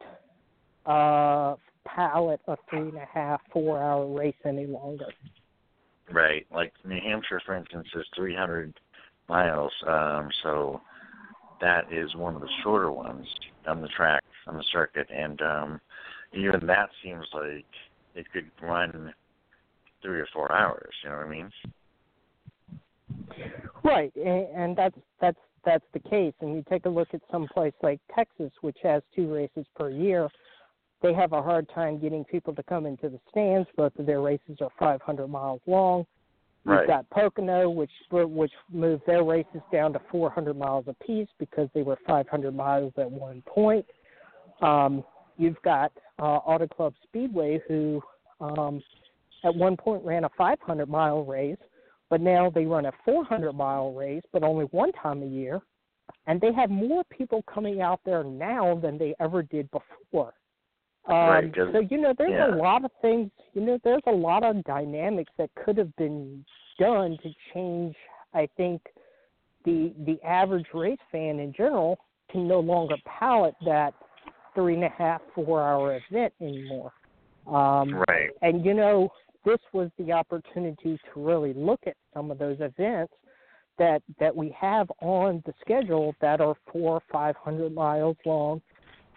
uh, 0.86 1.56
pallet 1.86 2.42
a 2.48 2.58
three 2.70 2.90
and 2.90 2.98
a 2.98 3.08
half, 3.12 3.42
four 3.52 3.82
hour 3.82 4.06
race 4.08 4.36
any 4.46 4.66
longer. 4.66 5.08
Right. 6.12 6.46
Like 6.52 6.74
New 6.86 7.00
Hampshire, 7.02 7.42
for 7.46 7.56
instance, 7.56 7.88
is 7.96 8.06
300 8.16 8.74
miles. 9.30 9.72
Um, 9.88 10.30
so 10.44 10.82
that 11.62 11.92
is 11.92 12.14
one 12.16 12.36
of 12.36 12.42
the 12.42 12.50
shorter 12.62 12.92
ones 12.92 13.26
on 13.68 13.82
the 13.82 13.88
track, 13.90 14.24
on 14.48 14.58
the 14.58 14.64
circuit. 14.72 15.08
And 15.10 15.42
um, 15.42 15.82
even 16.34 16.66
that 16.68 16.90
seems 17.04 17.26
like 17.34 17.66
it 18.16 18.26
could 18.32 18.50
run 18.62 19.14
three 20.02 20.20
or 20.20 20.28
four 20.34 20.52
hours. 20.52 20.94
You 21.04 21.10
know 21.10 21.18
what 21.18 21.26
I 21.26 21.30
mean? 21.30 21.52
Right, 23.84 24.14
and, 24.16 24.76
that's 24.76 24.96
that's 25.22 25.38
that's 25.66 25.86
the 25.94 26.00
case. 26.00 26.34
And 26.42 26.56
you 26.56 26.64
take 26.70 26.86
a 26.86 26.90
look 26.90 27.10
at 27.14 27.22
some 27.32 27.48
place 27.54 27.74
like 27.82 28.00
Texas, 28.16 28.52
which 28.62 28.78
has 28.84 29.02
two 29.16 29.34
races 29.34 29.66
per 29.76 29.90
year 29.90 30.30
they 31.04 31.14
have 31.14 31.34
a 31.34 31.42
hard 31.42 31.70
time 31.76 32.00
getting 32.00 32.24
people 32.24 32.56
to 32.56 32.64
come 32.64 32.86
into 32.86 33.10
the 33.10 33.20
stands. 33.30 33.68
Both 33.76 34.00
of 34.00 34.06
their 34.06 34.22
races 34.22 34.58
are 34.62 34.70
500 34.80 35.28
miles 35.28 35.60
long. 35.68 36.06
Right. 36.66 36.80
You've 36.80 36.88
got 36.88 37.10
Pocono, 37.10 37.70
which 37.70 37.92
which 38.10 38.54
moved 38.72 39.04
their 39.06 39.22
races 39.22 39.62
down 39.70 39.92
to 39.94 40.02
400 40.10 40.58
miles 40.58 40.86
apiece 40.88 41.28
because 41.38 41.68
they 41.76 41.84
were 41.84 41.98
500 42.08 42.56
miles 42.56 42.94
at 42.98 43.12
one 43.12 43.44
point. 43.46 43.86
Um, 44.62 45.04
you've 45.38 45.62
got 45.64 45.92
uh, 46.20 46.38
Auto 46.38 46.68
Club 46.68 46.94
Speedway, 47.04 47.62
who 47.68 48.02
um, 48.40 48.82
at 49.44 49.54
one 49.56 49.78
point 49.78 50.04
ran 50.04 50.24
a 50.24 50.30
500 50.38 50.88
mile 50.88 51.24
race, 51.24 51.58
but 52.10 52.22
now 52.22 52.50
they 52.50 52.66
run 52.66 52.86
a 52.86 52.92
400 53.06 53.54
mile 53.54 53.94
race, 53.94 54.24
but 54.32 54.44
only 54.44 54.66
one 54.66 54.92
time 54.94 55.24
a 55.24 55.28
year. 55.28 55.62
And 56.28 56.40
they 56.40 56.54
have 56.54 56.70
more 56.70 57.04
people 57.06 57.44
coming 57.54 57.82
out 57.82 58.02
there 58.06 58.24
now 58.24 58.80
than 58.82 58.98
they 58.98 59.16
ever 59.20 59.42
did 59.44 59.70
before. 59.72 60.34
Um, 61.06 61.16
right, 61.16 61.52
so 61.56 61.82
you 61.90 62.00
know, 62.00 62.14
there's 62.18 62.32
yeah. 62.32 62.56
a 62.56 62.56
lot 62.56 62.86
of 62.86 62.92
things. 63.02 63.30
You 63.54 63.62
know, 63.62 63.78
there's 63.84 64.04
a 64.08 64.12
lot 64.12 64.44
of 64.44 64.64
dynamics 64.64 65.32
that 65.38 65.50
could 65.66 65.78
have 65.78 65.94
been 65.98 66.46
done 66.80 67.18
to 67.24 67.30
change. 67.54 67.96
I 68.34 68.48
think 68.56 68.82
the 69.66 69.94
the 70.06 70.22
average 70.26 70.68
race 70.74 71.00
fan 71.12 71.40
in 71.40 71.54
general 71.56 72.00
can 72.32 72.48
no 72.48 72.62
longer 72.62 72.96
palate 73.06 73.56
that 73.66 73.94
three 74.56 74.76
and 74.76 74.84
a 74.84 74.90
half, 74.90 75.22
four 75.34 75.62
hour 75.62 76.00
event 76.10 76.34
anymore. 76.42 76.92
Um, 77.48 77.96
right. 78.08 78.30
And 78.42 78.66
you 78.66 78.74
know, 78.74 79.10
this 79.46 79.60
was 79.74 79.90
the 79.98 80.12
opportunity 80.12 80.98
to 81.14 81.20
really 81.20 81.54
look 81.54 81.82
at 81.86 81.96
some 82.14 82.32
of 82.32 82.38
those 82.38 82.58
events 82.60 83.14
that 83.78 84.02
that 84.20 84.36
we 84.36 84.56
have 84.60 84.92
on 85.02 85.42
the 85.46 85.54
schedule 85.62 86.16
that 86.22 86.40
are 86.40 86.56
four 86.72 86.96
or 86.96 87.02
five 87.12 87.36
hundred 87.38 87.74
miles 87.74 88.18
long 88.26 88.62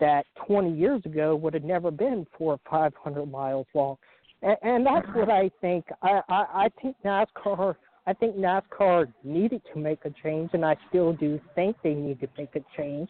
that 0.00 0.26
20 0.46 0.72
years 0.72 1.02
ago 1.04 1.34
would 1.36 1.54
have 1.54 1.64
never 1.64 1.90
been 1.90 2.26
four 2.36 2.54
or 2.54 2.60
500 2.70 3.26
miles 3.26 3.66
long. 3.74 3.96
And, 4.42 4.56
and 4.62 4.86
that's 4.86 5.06
what 5.14 5.30
I 5.30 5.50
think. 5.60 5.86
I, 6.02 6.20
I, 6.28 6.44
I 6.54 6.68
think 6.80 6.96
NASCAR. 7.04 7.76
I 8.06 8.12
think 8.12 8.36
NASCAR 8.36 9.12
needed 9.24 9.62
to 9.72 9.80
make 9.80 10.04
a 10.04 10.10
change, 10.22 10.50
and 10.52 10.64
I 10.64 10.76
still 10.88 11.12
do 11.12 11.40
think 11.54 11.76
they 11.82 11.94
need 11.94 12.20
to 12.20 12.28
make 12.38 12.54
a 12.54 12.60
change. 12.76 13.08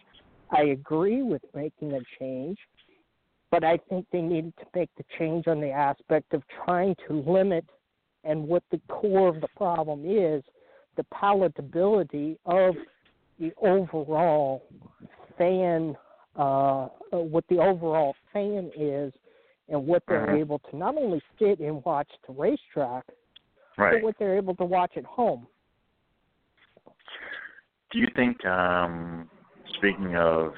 I 0.50 0.62
agree 0.62 1.22
with 1.22 1.42
making 1.54 1.92
a 1.92 2.00
change, 2.18 2.58
but 3.50 3.64
I 3.64 3.78
think 3.88 4.06
they 4.12 4.20
needed 4.20 4.54
to 4.58 4.66
make 4.74 4.90
the 4.96 5.04
change 5.18 5.46
on 5.46 5.60
the 5.60 5.70
aspect 5.70 6.32
of 6.34 6.42
trying 6.64 6.94
to 7.08 7.24
limit 7.26 7.64
and 8.24 8.46
what 8.46 8.62
the 8.70 8.80
core 8.88 9.28
of 9.28 9.40
the 9.40 9.48
problem 9.56 10.04
is 10.04 10.42
the 10.96 11.04
palatability 11.14 12.38
of 12.46 12.74
the 13.38 13.52
overall 13.62 14.64
fan 15.36 15.94
uh, 16.36 16.88
what 17.12 17.44
the 17.48 17.58
overall 17.58 18.14
fan 18.32 18.70
is 18.78 19.12
and 19.68 19.86
what 19.86 20.02
they're 20.06 20.28
uh-huh. 20.28 20.36
able 20.36 20.58
to 20.70 20.76
not 20.76 20.96
only 20.96 21.20
sit 21.38 21.60
and 21.60 21.82
watch 21.84 22.08
the 22.26 22.32
racetrack, 22.34 23.04
right. 23.78 23.94
but 23.94 24.02
what 24.02 24.14
they're 24.18 24.36
able 24.36 24.54
to 24.54 24.64
watch 24.64 24.92
at 24.96 25.04
home. 25.04 25.46
Do 27.90 27.98
you 27.98 28.08
think, 28.14 28.44
um, 28.44 29.30
speaking 29.76 30.16
of 30.16 30.52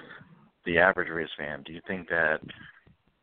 the 0.64 0.78
average 0.78 1.08
race 1.08 1.28
fan, 1.36 1.62
do 1.64 1.72
you 1.72 1.80
think 1.86 2.08
that 2.08 2.40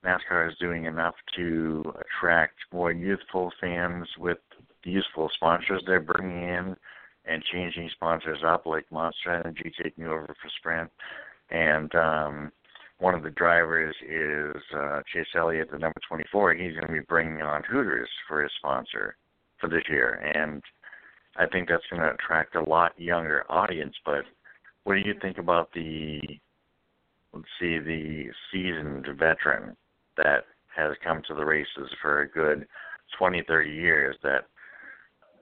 NASCAR 0.04 0.50
is 0.50 0.58
doing 0.60 0.86
enough 0.86 1.16
to 1.36 1.84
attract 2.00 2.56
more 2.72 2.92
youthful 2.92 3.52
fans 3.60 4.08
with 4.18 4.38
the 4.84 4.92
youthful 4.92 5.30
sponsors 5.34 5.82
they're 5.86 6.00
bringing 6.00 6.44
in 6.44 6.76
and 7.26 7.44
changing 7.52 7.90
sponsors 7.94 8.40
up, 8.46 8.66
like 8.66 8.86
Monster 8.92 9.34
Energy 9.34 9.72
taking 9.82 10.06
over 10.06 10.28
for 10.28 10.50
Sprint? 10.60 10.92
and 11.50 11.94
um, 11.96 12.52
one 13.00 13.14
of 13.14 13.24
the 13.24 13.30
drivers 13.30 13.96
is 14.08 14.62
uh, 14.76 15.02
Chase 15.14 15.28
Elliott, 15.36 15.70
the 15.72 15.78
number 15.78 16.00
24. 16.08 16.54
He's 16.54 16.74
going 16.74 16.88
to 16.88 16.94
be 16.94 17.06
bringing 17.08 17.42
on 17.42 17.64
Hooters 17.64 18.10
for 18.28 18.42
his 18.42 18.52
sponsor 18.58 19.16
for 19.60 19.70
this 19.70 19.84
year, 19.90 20.32
and 20.36 20.62
I 21.38 21.46
think 21.46 21.70
that's 21.70 21.84
going 21.90 22.02
to 22.02 22.14
attract 22.14 22.56
a 22.56 22.64
lot 22.64 23.00
younger 23.00 23.44
audience. 23.50 23.96
But 24.06 24.24
what 24.86 24.94
do 24.94 25.02
you 25.02 25.16
think 25.22 25.38
about 25.38 25.70
the 25.74 26.22
let's 27.34 27.46
see 27.60 27.80
the 27.80 28.26
seasoned 28.52 29.06
veteran 29.20 29.76
that 30.16 30.46
has 30.74 30.94
come 31.04 31.22
to 31.28 31.34
the 31.34 31.44
races 31.44 31.90
for 32.02 32.22
a 32.22 32.30
good 32.30 32.66
20, 33.18 33.44
30 33.48 33.70
years 33.70 34.16
that 34.24 34.46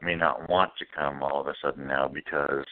may 0.01 0.15
not 0.15 0.49
want 0.49 0.71
to 0.79 0.85
come 0.97 1.21
all 1.21 1.41
of 1.41 1.47
a 1.47 1.53
sudden 1.61 1.87
now 1.87 2.07
because 2.07 2.65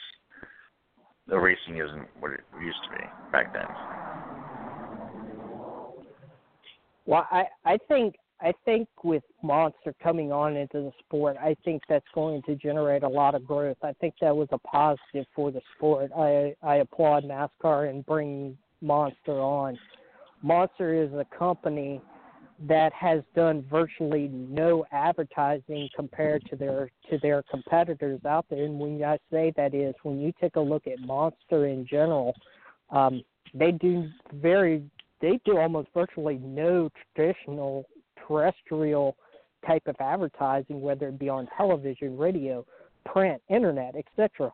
the 1.27 1.37
racing 1.37 1.77
isn't 1.77 2.07
what 2.19 2.31
it 2.31 2.41
used 2.59 2.79
to 2.89 2.97
be 2.97 3.03
back 3.31 3.53
then. 3.53 3.67
Well, 7.05 7.27
I 7.31 7.43
I 7.65 7.77
think 7.87 8.15
I 8.41 8.53
think 8.65 8.87
with 9.03 9.23
Monster 9.43 9.93
coming 10.01 10.31
on 10.31 10.55
into 10.55 10.79
the 10.81 10.91
sport, 10.99 11.37
I 11.39 11.55
think 11.63 11.83
that's 11.87 12.05
going 12.15 12.41
to 12.43 12.55
generate 12.55 13.03
a 13.03 13.07
lot 13.07 13.35
of 13.35 13.45
growth. 13.45 13.77
I 13.83 13.93
think 13.93 14.15
that 14.21 14.35
was 14.35 14.47
a 14.51 14.57
positive 14.57 15.27
for 15.35 15.51
the 15.51 15.61
sport. 15.75 16.11
I 16.17 16.55
I 16.63 16.77
applaud 16.77 17.23
NASCAR 17.23 17.89
and 17.89 18.05
bringing 18.05 18.57
Monster 18.81 19.39
on. 19.39 19.77
Monster 20.41 21.03
is 21.03 21.13
a 21.13 21.25
company 21.37 22.01
that 22.67 22.93
has 22.93 23.21
done 23.35 23.65
virtually 23.69 24.27
no 24.31 24.85
advertising 24.91 25.89
compared 25.95 26.43
to 26.49 26.55
their 26.55 26.89
to 27.09 27.19
their 27.19 27.43
competitors 27.43 28.19
out 28.25 28.45
there. 28.49 28.65
And 28.65 28.79
when 28.79 29.03
I 29.03 29.17
say 29.31 29.53
that 29.55 29.75
is 29.75 29.93
when 30.01 30.19
you 30.19 30.33
take 30.41 30.55
a 30.55 30.59
look 30.59 30.87
at 30.87 30.99
Monster 30.99 31.67
in 31.67 31.85
general, 31.85 32.33
um, 32.89 33.23
they 33.53 33.71
do 33.71 34.09
very 34.33 34.83
they 35.21 35.39
do 35.45 35.57
almost 35.57 35.89
virtually 35.93 36.39
no 36.43 36.89
traditional 37.15 37.85
terrestrial 38.31 39.15
type 39.65 39.83
of 39.87 39.95
advertising, 39.99 40.81
whether 40.81 41.09
it 41.09 41.19
be 41.19 41.29
on 41.29 41.47
television, 41.57 42.17
radio, 42.17 42.65
print, 43.05 43.41
internet, 43.49 43.95
etc. 43.95 44.51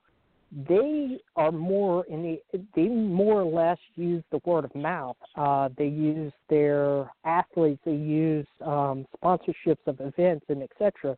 They 0.67 1.19
are 1.35 1.51
more 1.51 2.05
in 2.05 2.23
the 2.23 2.59
they 2.75 2.87
more 2.87 3.41
or 3.41 3.45
less 3.45 3.77
use 3.95 4.23
the 4.31 4.39
word 4.45 4.65
of 4.65 4.73
mouth. 4.75 5.17
Uh, 5.35 5.69
they 5.77 5.87
use 5.87 6.31
their 6.49 7.11
athletes, 7.25 7.81
they 7.85 7.91
use 7.91 8.47
um, 8.61 9.05
sponsorships 9.21 9.85
of 9.87 9.99
events 9.99 10.45
and 10.47 10.63
etc. 10.63 11.17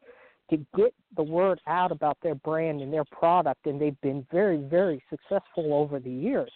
to 0.49 0.57
get 0.75 0.93
the 1.15 1.23
word 1.23 1.59
out 1.67 1.91
about 1.91 2.17
their 2.23 2.35
brand 2.35 2.81
and 2.81 2.91
their 2.91 3.05
product, 3.05 3.67
and 3.67 3.79
they've 3.79 4.01
been 4.01 4.25
very 4.31 4.57
very 4.57 5.03
successful 5.09 5.73
over 5.73 5.99
the 5.99 6.09
years. 6.09 6.51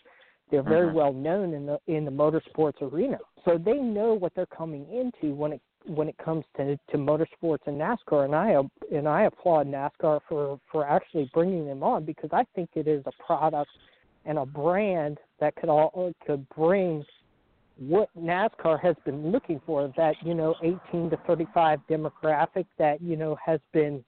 They're 0.50 0.64
very 0.64 0.90
Mhm. 0.90 0.94
well 0.94 1.14
known 1.14 1.54
in 1.54 1.66
the 1.68 1.80
in 1.86 2.06
the 2.06 2.12
motorsports 2.12 2.82
arena, 2.82 3.20
so 3.46 3.58
they 3.58 3.78
know 3.78 4.14
what 4.16 4.34
they're 4.34 4.46
coming 4.48 4.88
into 4.90 5.36
when 5.36 5.54
it 5.54 5.62
when 5.86 6.08
it 6.08 6.18
comes 6.18 6.46
to 6.58 6.78
to 6.92 6.98
motorsports 6.98 7.66
and 7.66 7.80
NASCAR. 7.80 8.26
And 8.26 8.36
I 8.36 8.96
and 8.96 9.08
I 9.08 9.24
applaud 9.24 9.68
NASCAR 9.68 10.22
for 10.28 10.60
for 10.72 10.88
actually 10.88 11.30
bringing 11.34 11.66
them 11.66 11.84
on 11.84 12.06
because 12.06 12.30
I 12.32 12.46
think 12.56 12.70
it 12.76 12.88
is 12.88 13.04
a 13.06 13.24
product 13.24 13.72
and 14.26 14.38
a 14.38 14.46
brand 14.46 15.18
that 15.40 15.56
could 15.56 15.70
all 15.70 16.14
could 16.26 16.48
bring 16.50 17.04
what 17.78 18.10
NASCAR 18.18 18.80
has 18.82 18.96
been 19.04 19.32
looking 19.32 19.60
for 19.66 19.92
that 19.98 20.16
you 20.24 20.34
know 20.34 20.56
18 20.62 21.10
to 21.10 21.18
35 21.28 21.80
demographic 21.90 22.66
that 22.78 23.02
you 23.02 23.16
know 23.16 23.38
has 23.44 23.60
been 23.74 24.04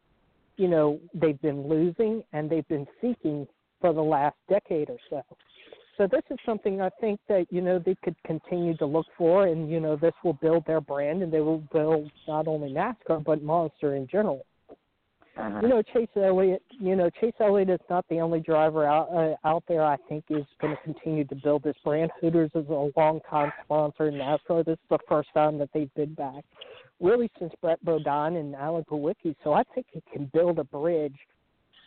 you 0.58 0.68
know 0.68 1.00
they've 1.14 1.42
been 1.42 1.68
losing 1.68 2.24
and 2.34 2.50
they've 2.50 2.68
been 2.68 2.88
seeking 3.02 3.48
for 3.82 3.94
the 3.94 4.02
last 4.02 4.36
decade 4.50 4.90
or 4.90 4.98
so. 5.10 5.22
So 5.98 6.08
this 6.08 6.24
is 6.30 6.38
something 6.46 6.82
I 6.82 6.90
think 7.00 7.20
that 7.30 7.46
you 7.50 7.62
know 7.62 7.80
they 7.80 7.96
could 8.04 8.16
continue 8.26 8.76
to 8.78 8.86
look 8.86 9.06
for, 9.18 9.48
and 9.48 9.70
you 9.70 9.80
know 9.80 9.96
this 9.96 10.14
will 10.24 10.34
build 10.34 10.66
their 10.66 10.82
brand, 10.82 11.24
and 11.24 11.32
they 11.32 11.40
will 11.40 11.64
build 11.72 12.12
not 12.28 12.48
only 12.48 12.72
NASCAR 12.72 13.24
but 13.24 13.42
Monster 13.42 13.96
in 13.96 14.08
general. 14.08 14.46
Uh-huh. 15.38 15.60
You 15.62 15.68
know 15.68 15.82
Chase 15.82 16.10
Elliott. 16.16 16.64
You 16.70 16.96
know 16.96 17.10
Chase 17.10 17.34
Elliott 17.40 17.70
is 17.70 17.80
not 17.90 18.06
the 18.10 18.20
only 18.20 18.40
driver 18.40 18.86
out 18.86 19.10
uh, 19.14 19.36
out 19.48 19.64
there. 19.68 19.84
I 19.84 19.98
think 20.10 20.26
is 20.30 20.46
going 20.60 20.76
to 20.76 20.82
continue 20.84 21.24
to 21.26 21.36
build 21.36 21.64
this 21.64 21.76
brand. 21.84 22.12
Hooters 22.20 22.52
is 22.56 22.68
a 22.70 22.92
long 22.98 23.22
time 23.30 23.52
sponsor 23.64 24.08
in 24.08 24.16
NASCAR. 24.16 24.66
This 24.66 24.74
is 24.74 24.90
the 24.90 25.00
first 25.08 25.30
time 25.34 25.58
that 25.60 25.70
they've 25.74 25.94
been 25.94 26.14
back, 26.14 26.44
really 27.00 27.30
since 27.40 27.54
Brett 27.62 27.84
Bodine 27.86 28.36
and 28.36 28.56
Alan 28.56 28.84
Kulwicki. 28.84 29.36
So 29.44 29.54
I 29.54 29.64
think 29.74 29.88
it 29.94 30.04
can 30.12 30.30
build 30.34 30.60
a 30.60 30.66
bridge 30.66 31.18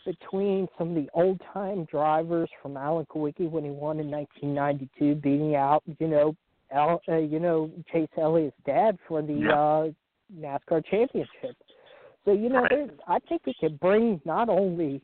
between 0.09 0.66
some 0.79 0.88
of 0.88 0.94
the 0.94 1.09
old 1.12 1.38
time 1.53 1.85
drivers 1.85 2.49
from 2.62 2.79
Alan 2.79 3.05
Kulwicki 3.07 3.51
when 3.51 3.62
he 3.62 3.71
won 3.71 4.01
in 4.01 4.11
1992, 4.11 5.16
beating 5.16 5.55
out 5.55 5.83
you 5.99 6.09
know 6.09 6.35
Al, 6.73 7.01
uh, 7.09 7.16
you 7.16 7.38
know 7.38 7.71
Chase 7.92 8.09
Elliott's 8.16 8.57
dad 8.64 8.99
for 9.07 9.21
the 9.21 9.35
Yeah. 9.35 9.53
uh, 9.53 9.90
NASCAR 10.35 10.85
championship. 10.87 11.57
So 12.25 12.33
you 12.33 12.49
know, 12.49 12.62
Right. 12.62 12.90
I 13.07 13.18
think 13.21 13.42
it 13.47 13.57
could 13.61 13.79
bring 13.81 14.21
not 14.25 14.49
only 14.49 15.03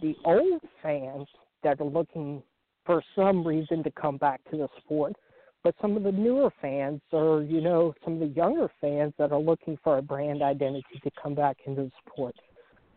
the 0.00 0.16
old 0.24 0.62
fans 0.82 1.28
that 1.62 1.80
are 1.80 1.84
looking 1.84 2.42
for 2.86 3.02
some 3.14 3.46
reason 3.46 3.82
to 3.82 3.90
come 3.90 4.16
back 4.16 4.40
to 4.50 4.56
the 4.56 4.68
sport, 4.78 5.16
but 5.62 5.74
some 5.82 5.98
of 5.98 6.02
the 6.02 6.12
newer 6.12 6.50
fans 6.62 7.02
or 7.12 7.42
you 7.42 7.60
know 7.60 7.94
some 8.04 8.14
of 8.14 8.20
the 8.20 8.34
younger 8.34 8.70
fans 8.80 9.12
that 9.18 9.32
are 9.32 9.40
looking 9.50 9.76
for 9.84 9.98
a 9.98 10.02
brand 10.02 10.40
identity 10.40 10.98
to 11.02 11.10
come 11.22 11.34
back 11.34 11.58
into 11.66 11.82
the 11.82 11.92
sport. 12.06 12.34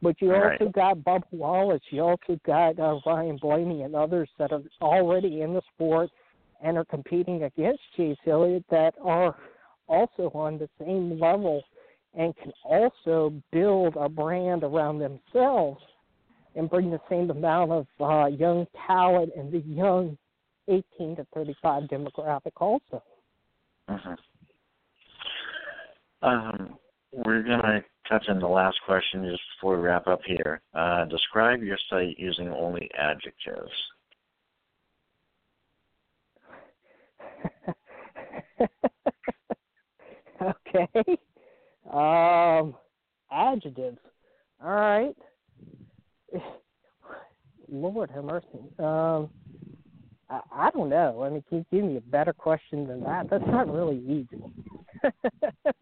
But 0.02 0.22
you 0.22 0.32
Right. 0.32 0.60
also 0.60 0.72
got 0.72 0.98
Bubba 1.00 1.32
Wallace, 1.32 1.82
you 1.90 2.02
also 2.02 2.40
got 2.46 2.80
uh, 2.80 3.00
Ryan 3.06 3.38
Blaney 3.38 3.84
and 3.84 3.96
others 3.96 4.30
that 4.38 4.52
are 4.52 4.62
already 4.82 5.42
in 5.42 5.54
the 5.54 5.62
sport 5.74 6.10
and 6.62 6.78
are 6.78 6.86
competing 6.86 7.44
against 7.44 7.82
Chase 7.96 8.18
Elliott 8.26 8.66
that 8.70 8.96
are 9.04 9.36
also 9.88 10.32
on 10.34 10.58
the 10.58 10.70
same 10.80 11.20
level 11.20 11.64
and 12.14 12.36
can 12.38 12.52
also 12.64 13.34
build 13.52 13.96
a 13.98 14.10
brand 14.10 14.64
around 14.64 15.00
themselves 15.00 15.82
and 16.56 16.70
bring 16.70 16.90
the 16.90 17.02
same 17.10 17.30
amount 17.30 17.72
of 17.72 17.88
uh, 18.00 18.26
young 18.28 18.66
talent 18.88 19.32
and 19.38 19.52
the 19.52 19.60
young 19.60 20.18
18 20.68 21.16
to 21.18 21.26
35 21.34 21.84
demographic 21.84 22.52
also. 22.58 23.04
Mhm. 23.90 24.18
Um, 26.22 26.78
we're 27.12 27.44
gonna 27.44 27.84
touch 28.08 28.26
on 28.30 28.40
the 28.40 28.48
last 28.48 28.80
question 28.86 29.24
just 29.30 29.42
before 29.58 29.78
we 29.78 29.84
wrap 29.84 30.08
up 30.08 30.22
here. 30.26 30.62
Uh, 30.74 31.06
describe 31.06 31.62
your 31.64 31.78
site 31.90 32.18
using 32.18 32.50
only 32.50 32.90
adjectives. 32.98 33.72
okay. 40.42 40.88
Um, 41.92 42.76
adjectives. 43.32 44.00
All 44.64 44.72
right. 44.72 45.16
Lord 47.72 48.10
have 48.12 48.24
mercy. 48.24 48.48
Um, 48.80 49.30
I, 50.30 50.40
I 50.52 50.70
don't 50.72 50.90
know. 50.90 51.24
I 51.24 51.30
mean, 51.30 51.44
can 51.48 51.60
you 51.60 51.66
give 51.72 51.84
me 51.86 51.98
a 51.98 52.02
better 52.02 52.34
question 52.34 52.88
than 52.88 53.02
that? 53.04 53.30
That's 53.30 53.46
not 53.48 53.72
really 53.72 54.00
easy. 54.00 54.42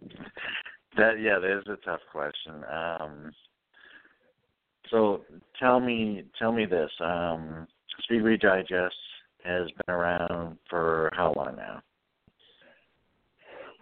That 0.98 1.20
yeah, 1.22 1.40
that 1.40 1.58
is 1.58 1.68
a 1.68 1.86
tough 1.86 2.02
question. 2.12 2.64
Um, 2.72 3.32
so 4.90 5.22
tell 5.60 5.80
me, 5.80 6.24
tell 6.40 6.52
me 6.52 6.66
this. 6.66 6.90
Um, 7.00 7.68
Speedway 8.04 8.38
Digest 8.38 8.96
has 9.44 9.68
been 9.86 9.94
around 9.94 10.58
for 10.70 11.12
how 11.14 11.34
long 11.36 11.56
now? 11.56 11.82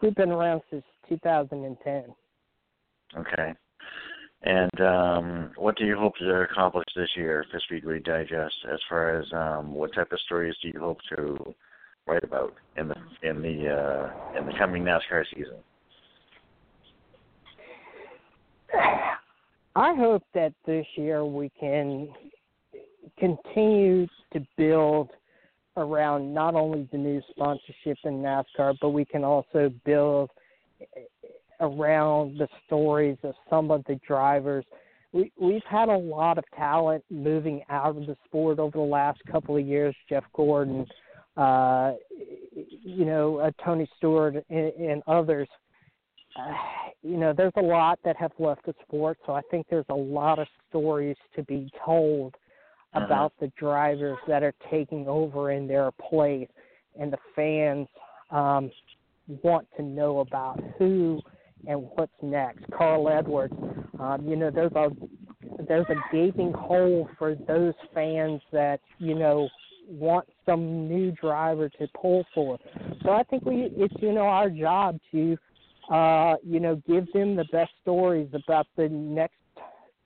We've 0.01 0.15
been 0.15 0.31
around 0.31 0.61
since 0.69 0.83
2010. 1.09 2.13
Okay. 3.17 3.53
And 4.43 4.81
um, 4.81 5.51
what 5.55 5.77
do 5.77 5.85
you 5.85 5.97
hope 5.97 6.15
to 6.17 6.41
accomplish 6.41 6.85
this 6.95 7.09
year 7.15 7.45
for 7.49 7.59
Speedway 7.61 7.99
Digest? 7.99 8.55
As 8.71 8.79
far 8.89 9.19
as 9.19 9.25
um, 9.33 9.73
what 9.73 9.93
type 9.93 10.11
of 10.11 10.19
stories 10.21 10.55
do 10.61 10.69
you 10.69 10.79
hope 10.79 10.99
to 11.15 11.55
write 12.07 12.23
about 12.23 12.53
in 12.77 12.89
the 12.89 12.95
in 13.23 13.41
the 13.41 13.69
uh, 13.69 14.37
in 14.39 14.45
the 14.45 14.53
coming 14.57 14.83
NASCAR 14.83 15.23
season? 15.33 15.57
I 19.75 19.93
hope 19.93 20.23
that 20.33 20.53
this 20.65 20.85
year 20.95 21.25
we 21.25 21.51
can 21.59 22.09
continue 23.19 24.07
to 24.33 24.45
build 24.57 25.09
around 25.77 26.33
not 26.33 26.55
only 26.55 26.87
the 26.91 26.97
new 26.97 27.21
sponsorship 27.29 27.97
in 28.05 28.21
NASCAR, 28.21 28.75
but 28.79 28.89
we 28.89 29.03
can 29.03 29.25
also 29.25 29.71
build 29.83 30.29
around 31.59 32.37
the 32.37 32.47
stories 32.65 33.17
of 33.23 33.33
some 33.49 33.71
of 33.71 33.83
the 33.85 33.99
drivers. 34.07 34.65
We 35.11 35.31
we've 35.39 35.63
had 35.69 35.89
a 35.89 35.97
lot 35.97 36.37
of 36.37 36.45
talent 36.55 37.03
moving 37.09 37.63
out 37.69 37.97
of 37.97 38.05
the 38.05 38.17
sport 38.25 38.59
over 38.59 38.77
the 38.77 38.83
last 38.83 39.19
couple 39.29 39.57
of 39.57 39.65
years. 39.65 39.95
Jeff 40.09 40.23
Gordon, 40.33 40.85
uh, 41.37 41.93
you 42.81 43.05
know, 43.05 43.37
uh, 43.37 43.51
Tony 43.63 43.89
Stewart, 43.97 44.35
and, 44.49 44.73
and 44.73 45.03
others. 45.07 45.47
Uh, 46.35 46.51
you 47.03 47.17
know, 47.17 47.33
there's 47.33 47.53
a 47.57 47.61
lot 47.61 47.99
that 48.03 48.15
have 48.17 48.31
left 48.39 48.65
the 48.65 48.73
sport, 48.87 49.17
so 49.25 49.33
I 49.33 49.41
think 49.51 49.67
there's 49.69 49.85
a 49.89 49.95
lot 49.95 50.39
of 50.39 50.47
stories 50.69 51.17
to 51.35 51.43
be 51.43 51.69
told 51.85 52.35
Uh-huh. 52.95 53.05
about 53.05 53.33
the 53.39 53.51
drivers 53.57 54.17
that 54.27 54.41
are 54.41 54.53
taking 54.71 55.07
over 55.07 55.51
in 55.51 55.67
their 55.67 55.91
place, 55.91 56.47
and 56.99 57.11
the 57.11 57.17
fans 57.35 57.87
um, 58.31 58.71
want 59.43 59.67
to 59.75 59.83
know 59.83 60.19
about 60.19 60.59
who 60.77 61.19
and 61.67 61.81
what's 61.95 62.13
next. 62.21 62.63
Carl 62.71 63.09
Edwards, 63.09 63.53
um, 63.99 64.25
you 64.27 64.35
know, 64.35 64.49
there's 64.49 64.71
a 64.73 64.89
there's 65.67 65.85
a 65.89 65.95
gaping 66.11 66.53
hole 66.53 67.09
for 67.17 67.35
those 67.47 67.73
fans 67.93 68.41
that 68.51 68.79
you 68.99 69.15
know 69.15 69.49
want 69.89 70.27
some 70.45 70.87
new 70.87 71.11
driver 71.11 71.69
to 71.69 71.87
pull 72.01 72.23
for. 72.33 72.57
So 73.03 73.11
I 73.11 73.23
think 73.23 73.45
we 73.45 73.69
it's 73.75 73.93
you 74.01 74.13
know 74.13 74.27
our 74.27 74.49
job 74.49 74.99
to 75.11 75.37
uh, 75.89 76.35
you 76.43 76.59
know 76.59 76.81
give 76.87 77.11
them 77.13 77.35
the 77.35 77.45
best 77.51 77.71
stories 77.81 78.29
about 78.33 78.67
the 78.75 78.89
next 78.89 79.35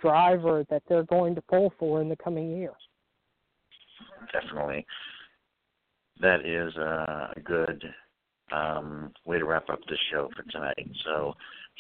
driver 0.02 0.66
that 0.70 0.84
they're 0.88 1.04
going 1.04 1.36
to 1.36 1.42
pull 1.42 1.74
for 1.78 2.02
in 2.02 2.10
the 2.10 2.16
coming 2.18 2.58
year. 2.58 2.74
Definitely, 4.32 4.86
that 6.22 6.46
is 6.46 6.76
a 6.78 7.40
good 7.44 7.84
um, 8.52 9.12
way 9.26 9.40
to 9.40 9.46
wrap 9.46 9.70
up 9.70 9.80
this 9.90 10.00
show 10.12 10.30
for 10.36 10.44
tonight. 10.52 10.90
So, 11.06 11.34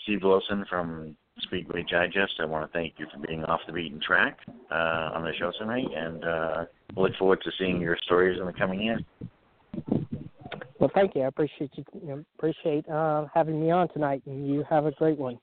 Steve 0.03 0.23
Wilson 0.23 0.65
from 0.69 1.15
Speedway 1.41 1.85
Digest. 1.89 2.33
I 2.39 2.45
want 2.45 2.69
to 2.69 2.77
thank 2.77 2.93
you 2.97 3.07
for 3.13 3.25
being 3.25 3.43
off 3.45 3.61
the 3.65 3.73
beaten 3.73 3.99
track 4.05 4.39
uh, 4.71 5.11
on 5.13 5.23
the 5.23 5.31
show 5.39 5.51
tonight, 5.57 5.87
and 5.95 6.23
uh, 6.23 6.65
look 6.95 7.11
forward 7.17 7.41
to 7.43 7.51
seeing 7.57 7.79
your 7.79 7.97
stories 8.03 8.39
in 8.39 8.45
the 8.45 8.53
coming 8.53 8.81
year. 8.81 8.99
Well, 10.79 10.91
thank 10.93 11.15
you. 11.15 11.23
I 11.23 11.27
appreciate 11.27 11.71
you, 11.75 11.83
you 12.05 12.25
appreciate 12.37 12.87
uh, 12.89 13.25
having 13.33 13.59
me 13.59 13.69
on 13.69 13.89
tonight, 13.89 14.21
and 14.25 14.47
you 14.47 14.63
have 14.69 14.85
a 14.85 14.91
great 14.91 15.17
one. 15.17 15.37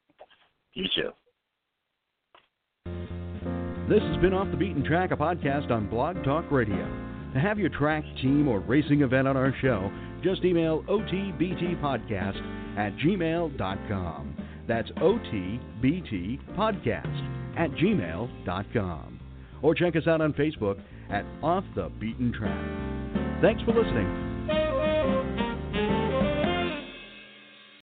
You 0.73 0.85
too. 0.95 1.11
This 3.89 4.03
has 4.03 4.17
been 4.21 4.33
Off 4.33 4.51
the 4.51 4.57
Beaten 4.57 4.83
Track, 4.83 5.13
a 5.13 5.17
podcast 5.17 5.71
on 5.71 5.89
Blog 5.89 6.25
Talk 6.25 6.51
Radio. 6.51 6.85
To 7.35 7.41
have 7.41 7.59
your 7.59 7.69
track, 7.69 8.03
team, 8.21 8.49
or 8.49 8.61
racing 8.61 9.03
event 9.03 9.29
on 9.29 9.37
our 9.37 9.55
show, 9.61 9.93
just 10.25 10.45
email 10.45 10.83
otbtpodcast 10.85 12.79
at 12.79 12.97
gmail.com. 12.97 14.37
That's 14.67 14.91
otbtpodcast 14.91 15.49
at 17.57 17.71
gmail.com. 17.73 19.21
Or 19.63 19.75
check 19.75 19.97
us 19.97 20.07
out 20.07 20.21
on 20.21 20.33
Facebook 20.33 20.81
at 21.11 21.25
Off 21.43 21.65
the 21.75 21.91
Beaten 22.01 22.33
Track. 22.33 23.41
Thanks 23.41 23.63
for 23.63 23.73
listening. 23.73 24.36